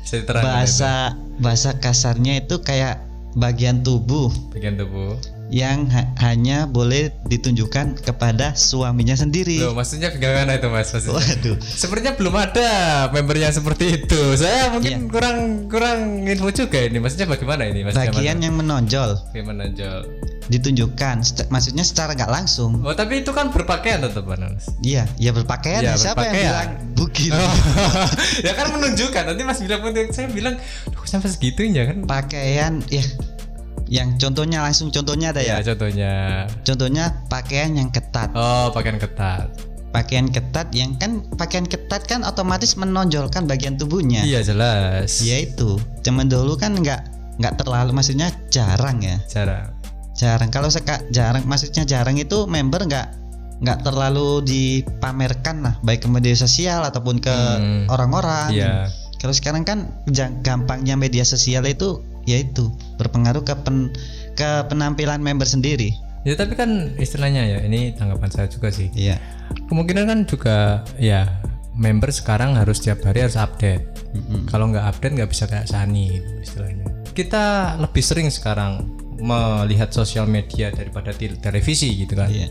diterangkan 0.07 0.43
itu? 0.43 0.51
bahasa 0.51 0.93
bahasa 1.39 1.71
kasarnya 1.79 2.43
itu 2.43 2.59
kayak 2.63 2.99
bagian 3.39 3.87
tubuh 3.87 4.29
bagian 4.51 4.75
tubuh. 4.75 5.15
Yang 5.51 5.91
ha- 5.91 6.07
hanya 6.23 6.65
boleh 6.65 7.11
ditunjukkan 7.27 8.01
kepada 8.01 8.55
suaminya 8.55 9.13
sendiri. 9.13 9.59
Loh, 9.59 9.75
maksudnya 9.75 10.09
bagaimana 10.09 10.57
itu, 10.57 10.67
Mas? 10.67 10.91
Maksudnya? 10.91 11.19
Waduh, 11.19 11.57
Sepertinya 11.61 12.13
belum 12.15 12.35
ada 12.35 12.69
member 13.11 13.37
yang 13.37 13.51
seperti 13.51 13.99
itu. 13.99 14.21
Saya 14.35 14.71
mungkin 14.71 15.07
kurang 15.07 15.39
kurang 15.67 16.23
info 16.23 16.49
juga 16.49 16.79
ini. 16.81 16.99
Maksudnya 16.99 17.27
bagaimana 17.27 17.67
ini, 17.67 17.83
Mas? 17.83 17.93
bagian 17.93 18.39
yang 18.39 18.55
menonjol 18.55 19.19
Bagaimana 19.29 19.69
Jol? 19.71 20.07
ditunjukkan, 20.51 21.23
maksudnya 21.47 21.87
secara 21.87 22.11
nggak 22.13 22.27
langsung. 22.27 22.83
Oh, 22.83 22.91
tapi 22.91 23.23
itu 23.23 23.31
kan 23.31 23.55
berpakaian 23.55 24.03
tetap, 24.03 24.27
Mas. 24.27 24.67
Iya, 24.83 25.07
ya 25.15 25.31
berpakaian. 25.31 25.79
Iya, 25.81 25.95
Siapa 25.95 26.27
yang 26.27 26.35
berpakaian. 26.35 26.51
bilang 26.51 26.71
bugil? 26.99 27.33
Oh, 27.91 28.07
ya 28.43 28.53
kan 28.53 28.67
menunjukkan. 28.71 29.23
Nanti 29.25 29.43
Mas 29.43 29.63
bilang 29.63 29.81
saya 30.11 30.27
bilang, 30.27 30.55
"Duh, 30.91 31.07
sampai 31.07 31.31
segitunya 31.31 31.87
kan?" 31.87 32.03
Pakaian, 32.03 32.83
ya, 32.87 33.03
yang 33.91 34.15
contohnya 34.17 34.63
langsung 34.63 34.89
contohnya 34.89 35.35
ada 35.35 35.43
Ya, 35.43 35.59
ya. 35.59 35.67
contohnya. 35.67 36.13
Contohnya 36.63 37.05
pakaian 37.27 37.75
yang 37.75 37.91
ketat. 37.91 38.31
Oh, 38.33 38.71
pakaian 38.71 38.97
ketat. 38.97 39.51
Pakaian 39.91 40.31
ketat 40.31 40.71
yang 40.71 40.95
kan 40.95 41.27
pakaian 41.35 41.67
ketat 41.67 42.07
kan 42.07 42.23
otomatis 42.23 42.79
menonjolkan 42.79 43.51
bagian 43.51 43.75
tubuhnya. 43.75 44.23
Iya, 44.23 44.47
jelas. 44.47 45.19
Ya 45.21 45.43
itu. 45.43 45.83
Zaman 46.01 46.31
dulu 46.31 46.55
kan 46.55 46.79
nggak 46.79 47.01
nggak 47.43 47.55
terlalu 47.59 47.91
maksudnya 47.91 48.31
jarang 48.49 49.03
ya. 49.03 49.19
Cara. 49.27 49.75
Jarang. 50.15 50.55
Kalau 50.55 50.71
seka 50.71 51.03
jarang 51.11 51.43
maksudnya 51.43 51.83
jarang 51.83 52.15
itu 52.15 52.47
member 52.47 52.87
nggak 52.87 53.19
nggak 53.61 53.79
terlalu 53.83 54.41
dipamerkan 54.47 55.61
lah 55.61 55.75
baik 55.83 56.07
ke 56.07 56.09
media 56.09 56.33
sosial 56.33 56.87
ataupun 56.87 57.19
ke 57.19 57.35
Hmm. 57.35 57.85
orang-orang. 57.91 58.55
Iya. 58.55 58.75
Kalau 59.19 59.35
sekarang 59.35 59.67
kan 59.67 59.91
gampangnya 60.41 60.97
media 60.97 61.27
sosial 61.27 61.67
itu 61.67 62.01
yaitu 62.25 62.69
berpengaruh 62.97 63.41
ke 63.41 63.55
pen- 63.63 63.93
ke 64.35 64.49
penampilan 64.69 65.21
member 65.21 65.45
sendiri. 65.45 65.93
Ya, 66.25 66.37
tapi 66.37 66.53
kan 66.53 66.93
istilahnya 67.01 67.49
ya, 67.49 67.59
ini 67.65 67.97
tanggapan 67.97 68.29
saya 68.29 68.47
juga 68.49 68.69
sih. 68.69 68.93
Iya. 68.93 69.17
Kemungkinan 69.69 70.05
kan 70.05 70.19
juga 70.29 70.57
ya 71.01 71.41
member 71.73 72.13
sekarang 72.13 72.61
harus 72.61 72.81
tiap 72.81 73.01
hari 73.05 73.25
harus 73.25 73.41
update. 73.41 73.85
Kalau 74.53 74.69
nggak 74.69 74.85
update 74.85 75.13
nggak 75.17 75.31
bisa 75.33 75.49
kayak 75.49 75.65
Sani 75.65 76.21
gitu 76.21 76.29
istilahnya. 76.45 76.85
Kita 77.11 77.45
lebih 77.81 78.05
sering 78.05 78.29
sekarang 78.29 78.85
melihat 79.21 79.93
sosial 79.93 80.25
media 80.25 80.73
daripada 80.73 81.13
te- 81.13 81.37
televisi 81.37 81.93
gitu 81.93 82.17
kan 82.17 82.33
Iya. 82.33 82.49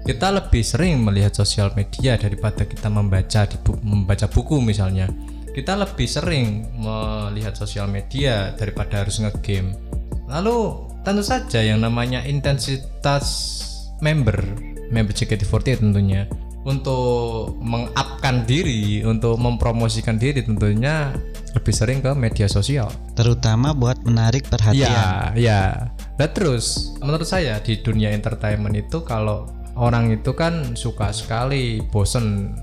kita 0.00 0.28
lebih 0.32 0.60
sering 0.60 1.00
melihat 1.00 1.32
sosial 1.32 1.72
media 1.72 2.20
daripada 2.20 2.68
kita 2.68 2.92
membaca 2.92 3.48
di 3.48 3.56
bu- 3.56 3.80
membaca 3.80 4.28
buku 4.28 4.60
misalnya 4.60 5.08
kita 5.60 5.76
lebih 5.76 6.08
sering 6.08 6.72
melihat 6.80 7.52
sosial 7.52 7.84
media 7.84 8.56
daripada 8.56 9.04
harus 9.04 9.20
ngegame 9.20 9.76
lalu 10.32 10.88
tentu 11.04 11.20
saja 11.20 11.60
yang 11.60 11.84
namanya 11.84 12.24
intensitas 12.24 13.28
member 14.00 14.40
member 14.88 15.12
JKT48 15.12 15.84
tentunya 15.84 16.24
untuk 16.64 17.56
mengupkan 17.60 18.44
diri 18.44 19.04
untuk 19.04 19.36
mempromosikan 19.36 20.16
diri 20.16 20.44
tentunya 20.44 21.12
lebih 21.56 21.74
sering 21.76 21.98
ke 22.04 22.12
media 22.16 22.46
sosial 22.48 22.88
Terutama 23.20 23.76
buat 23.76 24.00
menarik 24.00 24.48
perhatian. 24.48 24.88
Ya, 24.88 25.36
ya. 25.36 25.62
Dan 26.16 26.30
terus 26.32 26.96
menurut 27.04 27.28
saya 27.28 27.60
di 27.60 27.76
dunia 27.84 28.16
entertainment 28.16 28.72
itu 28.72 29.04
kalau 29.04 29.44
orang 29.76 30.08
itu 30.08 30.32
kan 30.32 30.72
suka 30.72 31.12
sekali 31.12 31.84
bosen 31.92 32.56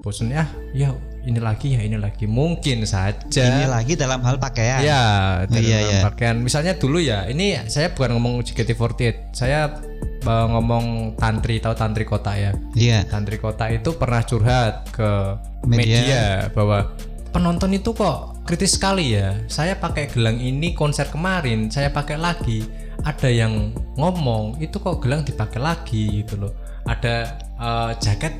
bosen 0.00 0.32
ya, 0.32 0.48
ya 0.72 0.96
ini 1.28 1.40
lagi 1.44 1.76
ya 1.76 1.84
ini 1.84 2.00
lagi 2.00 2.24
mungkin 2.24 2.88
saja. 2.88 3.44
Ini 3.44 3.68
lagi 3.68 4.00
dalam 4.00 4.24
hal 4.24 4.40
pakaian. 4.40 4.80
Ya, 4.80 5.02
dalam 5.44 5.60
Iya, 5.60 5.78
iya. 5.84 6.00
pakaian. 6.00 6.40
Misalnya 6.40 6.80
dulu 6.80 6.96
ya, 6.96 7.28
ini 7.28 7.60
saya 7.68 7.92
bukan 7.92 8.16
ngomong 8.16 8.40
JKT48, 8.48 9.36
saya 9.36 9.76
uh, 10.24 10.46
ngomong 10.56 11.14
tantri 11.20 11.60
tahu 11.60 11.76
tantri 11.76 12.08
kota 12.08 12.32
ya. 12.32 12.56
Iya. 12.72 13.04
Tantri 13.04 13.36
kota 13.36 13.68
itu 13.68 13.92
pernah 14.00 14.24
curhat 14.24 14.88
ke 14.88 15.36
Media. 15.68 16.00
media, 16.00 16.24
bahwa 16.56 16.96
penonton 17.28 17.76
itu 17.76 17.92
kok 17.92 18.48
kritis 18.48 18.80
sekali 18.80 19.12
ya. 19.12 19.36
Saya 19.52 19.76
pakai 19.76 20.08
gelang 20.08 20.40
ini 20.40 20.72
konser 20.72 21.12
kemarin, 21.12 21.68
saya 21.68 21.92
pakai 21.92 22.16
lagi. 22.16 22.64
Ada 23.04 23.30
yang 23.30 23.76
ngomong 23.94 24.58
itu 24.58 24.80
kok 24.80 25.04
gelang 25.04 25.22
dipakai 25.22 25.60
lagi 25.60 26.24
gitu 26.24 26.40
loh. 26.40 26.52
Ada 26.88 27.36
eh, 27.60 27.90
jaket 28.00 28.32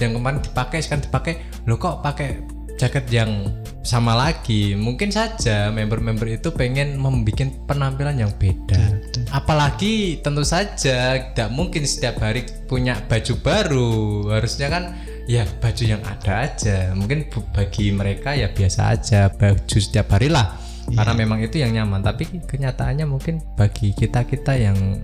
yang 0.00 0.16
kemarin 0.16 0.40
dipakai 0.44 0.78
sekarang 0.84 1.04
dipakai, 1.08 1.34
lo 1.64 1.80
kok 1.80 2.04
pakai 2.04 2.56
jaket 2.76 3.08
yang 3.08 3.48
sama 3.80 4.12
lagi. 4.12 4.76
Mungkin 4.76 5.08
saja 5.08 5.72
member-member 5.72 6.28
itu 6.28 6.52
pengen 6.52 7.00
membuat 7.00 7.48
penampilan 7.64 8.20
yang 8.20 8.32
beda. 8.36 9.00
Apalagi 9.32 10.20
tentu 10.20 10.44
saja 10.44 11.16
tidak 11.32 11.50
mungkin 11.50 11.88
setiap 11.88 12.20
hari 12.20 12.44
punya 12.68 13.00
baju 13.08 13.34
baru. 13.40 13.92
Harusnya 14.36 14.68
kan 14.68 14.84
ya 15.24 15.48
baju 15.58 15.84
yang 15.86 16.02
ada 16.04 16.50
aja. 16.50 16.92
Mungkin 16.92 17.32
bagi 17.56 17.90
mereka 17.94 18.36
ya 18.36 18.52
biasa 18.52 18.80
aja 18.92 19.20
baju 19.32 19.78
setiap 19.80 20.12
hari 20.12 20.28
lah. 20.28 20.58
Karena 20.86 21.14
memang 21.18 21.42
itu 21.42 21.58
yang 21.58 21.74
nyaman. 21.74 22.04
Tapi 22.04 22.44
kenyataannya 22.46 23.06
mungkin 23.08 23.42
bagi 23.58 23.96
kita 23.96 24.22
kita 24.28 24.54
yang 24.54 25.00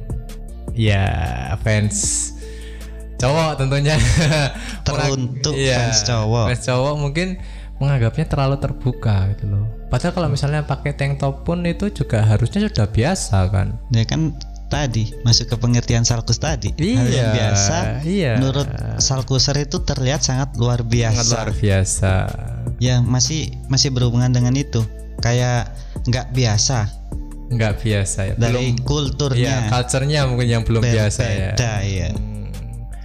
ya 0.76 1.06
fans 1.62 2.30
cowok 3.22 3.50
tentunya 3.56 3.94
Teruntuk 4.86 5.54
Iya, 5.54 5.78
fans 5.88 6.02
cowok. 6.02 6.44
fans 6.50 6.62
cowok 6.64 6.94
mungkin 6.98 7.28
menganggapnya 7.78 8.26
terlalu 8.26 8.56
terbuka 8.58 9.30
gitu 9.30 9.46
loh. 9.48 9.66
Padahal 9.86 10.12
kalau 10.12 10.28
misalnya 10.28 10.62
pakai 10.62 10.92
tank 10.92 11.18
top 11.18 11.42
pun 11.42 11.62
itu 11.62 11.90
juga 11.90 12.22
harusnya 12.22 12.62
sudah 12.64 12.86
biasa 12.86 13.38
kan. 13.48 13.74
Ya 13.90 14.02
kan 14.02 14.34
tadi 14.66 15.12
masuk 15.20 15.50
ke 15.50 15.56
pengertian 15.56 16.02
Salkus 16.02 16.38
tadi. 16.38 16.70
Hal 16.72 16.78
yang 16.78 17.06
Iya, 17.06 17.26
biasa. 17.32 17.76
iya. 18.02 18.32
Menurut 18.38 18.66
Salkuser 18.98 19.58
itu 19.60 19.82
terlihat 19.82 20.22
sangat 20.22 20.54
luar 20.54 20.80
biasa. 20.80 21.16
Sangat 21.16 21.26
luar 21.28 21.50
biasa. 21.52 22.12
Ya 22.78 22.98
masih 22.98 23.50
masih 23.66 23.90
berhubungan 23.90 24.30
dengan 24.30 24.54
itu. 24.54 24.82
Kayak 25.18 25.74
nggak 26.02 26.34
biasa 26.34 26.86
Nggak 27.52 27.74
biasa 27.78 28.20
ya. 28.24 28.34
dari 28.34 28.48
Belum 28.48 28.64
ya, 28.72 28.82
kulturnya. 28.82 29.56
culture-nya 29.68 30.20
mungkin 30.24 30.48
yang 30.48 30.62
belum 30.64 30.80
biasa 30.80 31.20
ya. 31.20 31.50
Berbeda 31.52 31.72
ya. 31.84 32.08
Hmm, 32.16 32.31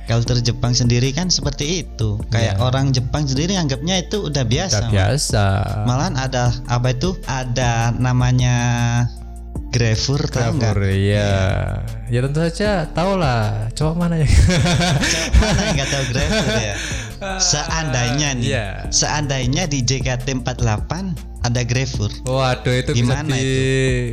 Kultur 0.08 0.40
Jepang 0.40 0.72
sendiri 0.72 1.12
kan 1.12 1.28
seperti 1.28 1.84
itu. 1.84 2.16
Kayak 2.32 2.64
orang 2.64 2.96
Jepang 2.96 3.28
sendiri 3.28 3.60
anggapnya 3.60 4.00
itu 4.00 4.32
udah 4.32 4.48
biasa. 4.48 4.88
Nggak 4.88 4.94
biasa. 4.96 5.46
Malahan 5.84 6.16
ada 6.16 6.56
apa 6.72 6.96
itu? 6.96 7.20
Ada 7.28 7.92
namanya 7.92 8.56
grevur 9.68 10.24
tahu 10.32 10.58
nggak? 10.58 10.74
Kabur, 10.74 10.88
iya. 10.88 11.32
Ya 12.08 12.20
tentu 12.24 12.40
saja 12.40 12.88
tahu 12.96 13.20
lah 13.20 13.68
cowok 13.76 13.96
mana 14.00 14.16
ya. 14.24 14.30
Mana 15.44 15.60
yang 15.68 15.76
nggak 15.76 15.92
tahu 15.92 16.04
grevur 16.16 16.46
ya? 16.56 16.76
Seandainya 17.38 18.30
nih, 18.38 18.46
Iya. 18.48 18.68
seandainya 18.90 19.64
di 19.66 19.82
JKT48 19.82 20.92
ada 21.38 21.62
grevur. 21.64 22.12
Waduh 22.26 22.76
itu 22.76 22.92
Gimana 22.92 23.24
bisa 23.24 23.40
di 23.40 23.48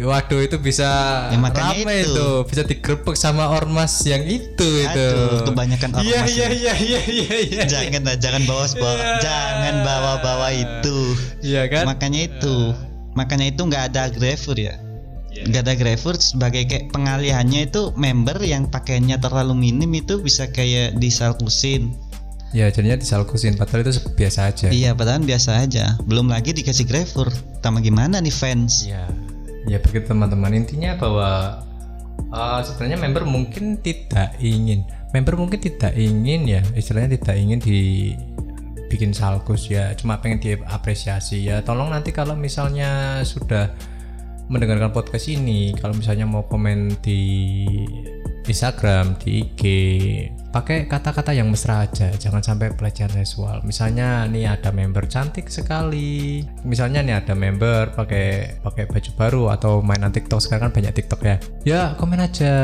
Waduh 0.00 0.40
itu 0.40 0.56
bisa 0.58 0.88
Ya, 1.28 1.38
makanya 1.40 1.74
ramai 1.82 2.04
itu. 2.04 2.12
itu. 2.14 2.28
bisa 2.46 2.62
digerebek 2.62 3.16
sama 3.16 3.50
ormas 3.50 3.90
yang 4.04 4.22
itu 4.22 4.68
itu. 4.78 5.08
Aduh, 5.10 5.42
kebanyakan 5.48 5.88
Iya 5.98 6.18
ormas 6.20 6.30
iya 6.30 6.48
iya 6.52 6.74
iya 6.78 7.00
iya 7.02 7.34
iya. 7.42 7.62
Jangan 7.66 8.06
jangan 8.16 8.42
bawa 8.44 8.64
bawa 8.70 8.94
Iya. 8.94 9.12
jangan 9.20 9.74
bawa-bawa 9.82 10.48
itu. 10.52 10.98
Iya 11.42 11.62
kan? 11.66 11.84
Makanya 11.90 12.20
itu, 12.28 12.56
makanya 13.12 13.46
itu 13.50 13.60
nggak 13.66 13.84
ada 13.90 14.02
grevur 14.08 14.54
ya. 14.54 14.76
Nggak 15.34 15.62
ada 15.66 15.74
grevur 15.74 16.14
sebagai 16.14 16.62
kayak 16.70 16.94
pengalihannya 16.94 17.66
itu 17.66 17.90
member 17.98 18.38
yang 18.38 18.70
pakaiannya 18.70 19.18
terlalu 19.18 19.58
minim 19.58 19.90
itu 19.90 20.22
bisa 20.22 20.46
kayak 20.46 20.94
disalkusin. 20.94 21.90
Ya 22.54 22.70
jadinya 22.70 22.94
disalkusin 22.94 23.58
padahal 23.58 23.82
itu 23.82 23.98
biasa 24.14 24.54
aja. 24.54 24.70
Iya, 24.70 24.94
padahal 24.94 25.26
biasa 25.26 25.66
aja. 25.66 25.98
Belum 26.06 26.30
lagi 26.30 26.54
dikasih 26.54 26.86
grevur. 26.86 27.26
Tambah 27.58 27.82
gimana 27.82 28.22
nih 28.22 28.30
fans? 28.30 28.86
Iya. 28.86 29.10
Ya 29.66 29.82
begitu 29.82 30.14
teman-teman 30.14 30.54
intinya 30.54 30.94
bahwa 30.94 31.64
uh, 32.30 32.60
sebenarnya 32.62 32.98
member 33.00 33.24
mungkin 33.26 33.82
tidak 33.82 34.38
ingin 34.38 34.86
member 35.14 35.38
mungkin 35.38 35.62
tidak 35.62 35.94
ingin 35.94 36.46
ya 36.50 36.60
istilahnya 36.74 37.14
tidak 37.16 37.36
ingin 37.38 37.58
di 37.62 37.80
bikin 38.90 39.14
salkus 39.14 39.70
ya 39.70 39.94
cuma 39.94 40.18
pengen 40.18 40.42
diapresiasi 40.42 41.46
ya 41.46 41.62
tolong 41.62 41.90
nanti 41.90 42.10
kalau 42.10 42.34
misalnya 42.34 43.22
sudah 43.22 43.70
mendengarkan 44.50 44.92
podcast 44.92 45.30
ini 45.30 45.72
kalau 45.78 45.96
misalnya 45.96 46.28
mau 46.28 46.44
komen 46.44 46.98
di 47.00 47.22
Instagram 48.44 49.16
di 49.20 49.42
IG 49.42 49.62
pakai 50.54 50.86
kata-kata 50.86 51.34
yang 51.34 51.50
mesra 51.50 51.82
aja 51.82 52.14
jangan 52.14 52.38
sampai 52.38 52.70
pelecehan 52.78 53.10
seksual. 53.10 53.66
Misalnya 53.66 54.22
nih 54.30 54.46
ada 54.46 54.70
member 54.70 55.10
cantik 55.10 55.50
sekali. 55.50 56.46
Misalnya 56.62 57.02
nih 57.02 57.18
ada 57.18 57.34
member 57.34 57.90
pakai 57.90 58.60
pakai 58.62 58.86
baju 58.86 59.10
baru 59.18 59.44
atau 59.50 59.72
mainan 59.82 60.14
TikTok 60.14 60.38
sekarang 60.38 60.70
kan 60.70 60.72
banyak 60.78 60.94
TikTok 60.94 61.20
ya. 61.26 61.36
Ya 61.66 61.82
komen 61.98 62.22
aja. 62.22 62.54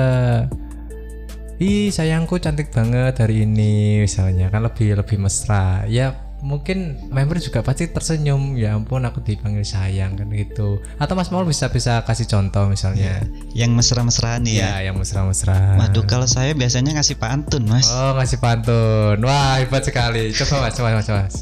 Ih 1.61 1.93
sayangku 1.93 2.41
cantik 2.41 2.71
banget 2.71 3.19
hari 3.19 3.43
ini 3.43 4.01
misalnya. 4.07 4.49
Kan 4.55 4.65
lebih 4.65 5.03
lebih 5.03 5.19
mesra. 5.19 5.85
Ya 5.91 6.30
mungkin 6.41 6.97
member 7.13 7.37
juga 7.39 7.61
pasti 7.61 7.89
tersenyum 7.89 8.57
ya 8.57 8.77
ampun 8.77 9.05
aku 9.05 9.21
dipanggil 9.21 9.65
sayang 9.65 10.17
kan 10.17 10.29
gitu. 10.33 10.81
Atau 10.97 11.15
Mas 11.17 11.29
Maul 11.29 11.45
bisa 11.49 11.69
bisa 11.69 12.01
kasih 12.05 12.27
contoh 12.29 12.67
misalnya. 12.69 13.21
Yang 13.53 13.71
mesra-mesraan 13.77 14.45
nih 14.45 14.55
ya. 14.61 14.69
ya 14.81 14.91
yang 14.93 14.97
mesra-mesra 14.97 15.77
Waduh, 15.77 16.05
kalau 16.09 16.25
saya 16.25 16.57
biasanya 16.57 16.97
ngasih 16.97 17.21
pantun, 17.21 17.69
Mas. 17.69 17.89
oh 17.93 18.17
ngasih 18.17 18.41
pantun. 18.41 19.21
Wah 19.23 19.61
hebat 19.61 19.85
sekali. 19.85 20.33
Coba 20.33 20.69
mas 20.69 20.75
coba 20.77 20.89
mas 20.97 21.07
coba 21.07 21.21
mas. 21.29 21.37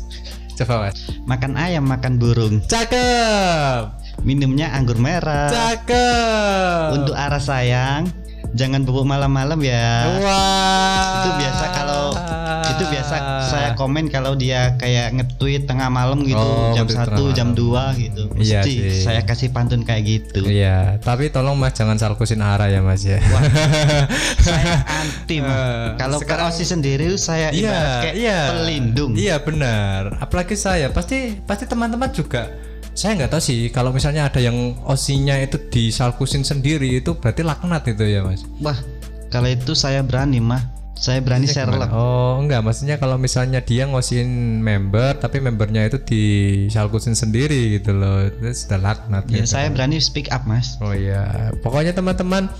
Coba 0.59 0.75
mas. 0.87 0.95
Makan 1.25 1.53
ayam, 1.55 1.85
makan 1.87 2.19
burung. 2.19 2.61
cakep! 2.67 3.95
Minumnya 4.27 4.75
anggur 4.75 4.99
merah. 4.99 5.47
cakep! 5.47 6.99
Untuk 6.99 7.15
arah 7.15 7.39
sayang, 7.39 8.11
jangan 8.51 8.81
bubuk 8.83 9.05
malam-malam 9.05 9.59
ya. 9.61 10.09
wah 10.19 11.21
Itu 11.21 11.31
biasa 11.37 11.65
kalau 11.73 12.05
itu 12.69 12.85
biasa 12.87 13.15
saya 13.45 13.71
komen 13.75 14.07
kalau 14.07 14.33
dia 14.33 14.77
kayak 14.77 15.11
nge-tweet 15.13 15.65
tengah 15.65 15.89
malam 15.89 16.23
gitu, 16.23 16.39
Oh, 16.39 16.71
jam 16.71 16.85
nge-tweet 16.85 17.01
1, 17.01 17.11
tengah 17.11 17.35
jam 17.35 17.49
malam. 17.51 17.93
2 17.97 18.03
gitu. 18.03 18.23
Iya 18.37 18.61
Mesti 18.61 18.71
sih. 18.71 19.03
saya 19.03 19.21
kasih 19.23 19.49
pantun 19.51 19.83
kayak 19.83 20.03
gitu. 20.05 20.47
Iya, 20.47 21.01
tapi 21.01 21.27
tolong 21.29 21.57
mas 21.57 21.73
jangan 21.73 21.97
salkusin 21.97 22.39
Ara 22.39 22.69
ya 22.69 22.79
mas 22.79 23.03
ya. 23.03 23.19
saya 24.39 24.85
anti 24.87 25.41
Mas. 25.41 25.51
Eh, 25.51 25.87
Kalau 25.97 26.19
ke 26.19 26.25
sekarang- 26.25 26.49
OSI 26.49 26.65
sendiri 26.67 27.07
saya 27.17 27.51
Iya, 27.51 28.05
kayak 28.05 28.17
iya. 28.17 28.39
pelindung. 28.49 29.13
Iya 29.13 29.37
benar. 29.39 30.15
Apalagi 30.19 30.55
saya, 30.55 30.89
pasti 30.89 31.35
pasti 31.41 31.65
teman-teman 31.65 32.11
juga. 32.11 32.47
Saya 32.99 33.15
nggak 33.15 33.31
tahu 33.31 33.39
sih 33.47 33.71
kalau 33.71 33.95
misalnya 33.95 34.27
ada 34.27 34.43
yang 34.43 34.75
osinya 34.83 35.39
itu 35.39 35.55
disalkusin 35.71 36.43
sendiri 36.43 36.99
itu 36.99 37.15
berarti 37.15 37.47
laknat 37.47 37.87
itu 37.95 38.03
ya 38.03 38.27
mas. 38.27 38.43
Wah, 38.59 38.75
kalau 39.31 39.47
itu 39.47 39.71
saya 39.79 40.03
berani 40.03 40.43
mah. 40.43 40.75
Saya 40.99 41.23
berani 41.23 41.47
Sherlock. 41.47 41.95
Oh 41.95 42.43
enggak, 42.43 42.59
maksudnya 42.67 42.99
kalau 42.99 43.15
misalnya 43.15 43.63
dia 43.63 43.87
ngosin 43.87 44.59
member 44.59 45.15
tapi 45.15 45.39
membernya 45.39 45.87
itu 45.87 46.03
disalkusin 46.03 47.15
sendiri 47.15 47.79
gitu 47.79 47.95
loh, 47.95 48.27
itu 48.27 48.51
sudah 48.51 48.83
laknat. 48.83 49.31
Ya, 49.31 49.47
gitu. 49.47 49.55
saya 49.55 49.71
berani 49.71 50.03
speak 50.03 50.35
up, 50.35 50.43
Mas. 50.43 50.75
Oh 50.83 50.91
iya, 50.91 51.55
pokoknya 51.63 51.95
teman-teman, 51.95 52.51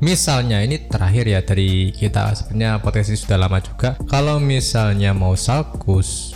misalnya 0.00 0.64
ini 0.64 0.80
terakhir 0.88 1.28
ya 1.28 1.44
dari 1.44 1.92
kita 1.92 2.32
sebenarnya 2.32 2.80
potensi 2.80 3.20
sudah 3.20 3.36
lama 3.36 3.60
juga. 3.60 4.00
Kalau 4.08 4.40
misalnya 4.40 5.12
mau 5.12 5.36
salkus, 5.36 6.32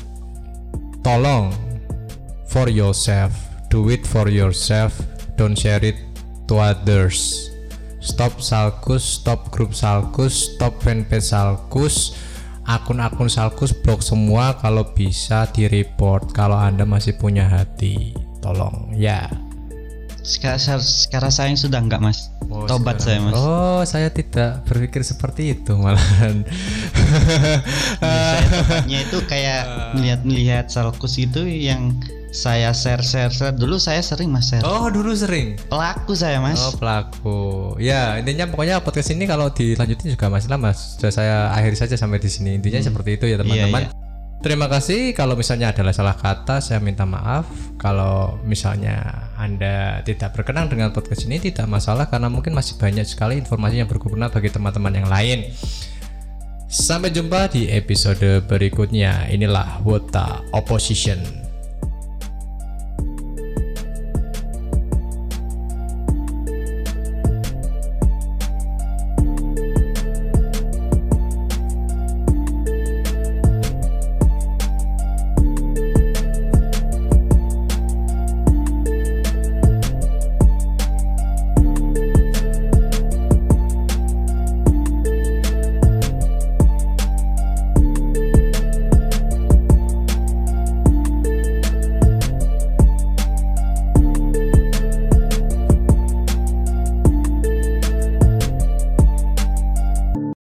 tolong 1.00 1.67
for 2.48 2.68
yourself, 2.68 3.32
do 3.68 3.88
it 3.88 4.02
for 4.02 4.28
yourself, 4.28 4.96
don't 5.36 5.56
share 5.56 5.84
it 5.84 5.96
to 6.48 6.56
others. 6.56 7.48
stop 7.98 8.38
salkus 8.38 9.20
stop 9.20 9.50
grup 9.50 9.74
salkus 9.74 10.54
stop 10.54 10.80
fanpage 10.80 11.28
salkus 11.28 12.14
akun-akun 12.62 13.26
salkus 13.26 13.74
blok 13.74 14.00
semua 14.00 14.54
kalau 14.56 14.94
bisa 14.94 15.50
di 15.50 15.66
report 15.66 16.30
kalau 16.30 16.56
anda 16.56 16.86
masih 16.86 17.18
punya 17.18 17.44
hati. 17.44 18.14
Tolong 18.38 18.94
ya. 18.94 19.26
Sekarang, 20.22 20.78
sekarang 20.78 21.32
saya 21.32 21.50
sudah 21.56 21.80
enggak 21.80 21.98
mas. 21.98 22.28
Oh, 22.48 22.68
tobat 22.68 23.00
saya 23.00 23.18
sekarang- 23.18 23.32
mas. 23.32 23.40
Oh, 23.40 23.80
saya 23.82 24.08
tidak 24.12 24.62
berpikir 24.68 25.00
seperti 25.00 25.56
itu 25.58 25.72
malahan. 25.74 26.44
Iya, 26.44 28.30
saya 28.36 28.48
tobatnya 28.52 28.98
itu 29.04 29.18
kayak 29.24 29.62
melihat-melihat 29.96 30.64
salkus 30.68 31.16
itu 31.16 31.48
yang 31.48 31.96
saya 32.28 32.76
share 32.76 33.00
share 33.00 33.32
share 33.32 33.56
dulu 33.56 33.80
saya 33.80 34.04
sering 34.04 34.28
mas 34.28 34.52
share 34.52 34.60
oh, 34.60 34.92
dulu 34.92 35.16
sering. 35.16 35.56
pelaku 35.72 36.12
saya 36.12 36.36
mas 36.44 36.60
Oh, 36.60 36.76
pelaku. 36.76 37.38
Ya, 37.80 38.20
intinya 38.20 38.44
pokoknya 38.52 38.84
podcast 38.84 39.16
ini 39.16 39.24
kalau 39.24 39.48
dilanjutin 39.48 40.12
juga 40.12 40.28
masih 40.28 40.52
lama. 40.52 40.76
Sudah 40.76 41.08
saya 41.08 41.36
akhiri 41.56 41.76
saja 41.78 41.96
sampai 41.96 42.20
di 42.20 42.28
sini. 42.28 42.58
Intinya 42.58 42.84
seperti 42.84 43.16
itu 43.16 43.24
ya, 43.30 43.40
teman-teman. 43.40 43.88
iya. 43.88 43.96
Terima 44.38 44.70
kasih 44.70 45.18
kalau 45.18 45.34
misalnya 45.34 45.74
adalah 45.74 45.90
salah 45.90 46.14
kata 46.14 46.62
saya 46.62 46.78
minta 46.78 47.02
maaf 47.02 47.50
kalau 47.74 48.38
misalnya 48.46 49.26
Anda 49.34 49.98
tidak 50.06 50.30
berkenan 50.38 50.70
dengan 50.70 50.94
podcast 50.94 51.26
ini 51.26 51.42
tidak 51.42 51.66
masalah 51.66 52.06
karena 52.06 52.30
mungkin 52.30 52.54
masih 52.54 52.78
banyak 52.78 53.02
sekali 53.02 53.34
informasi 53.34 53.82
yang 53.82 53.90
berguna 53.90 54.30
bagi 54.30 54.52
teman-teman 54.52 54.94
yang 54.94 55.08
lain. 55.10 55.50
Sampai 56.68 57.10
jumpa 57.10 57.48
di 57.50 57.72
episode 57.72 58.44
berikutnya. 58.46 59.26
Inilah 59.32 59.80
Wota 59.82 60.44
Opposition. 60.52 61.47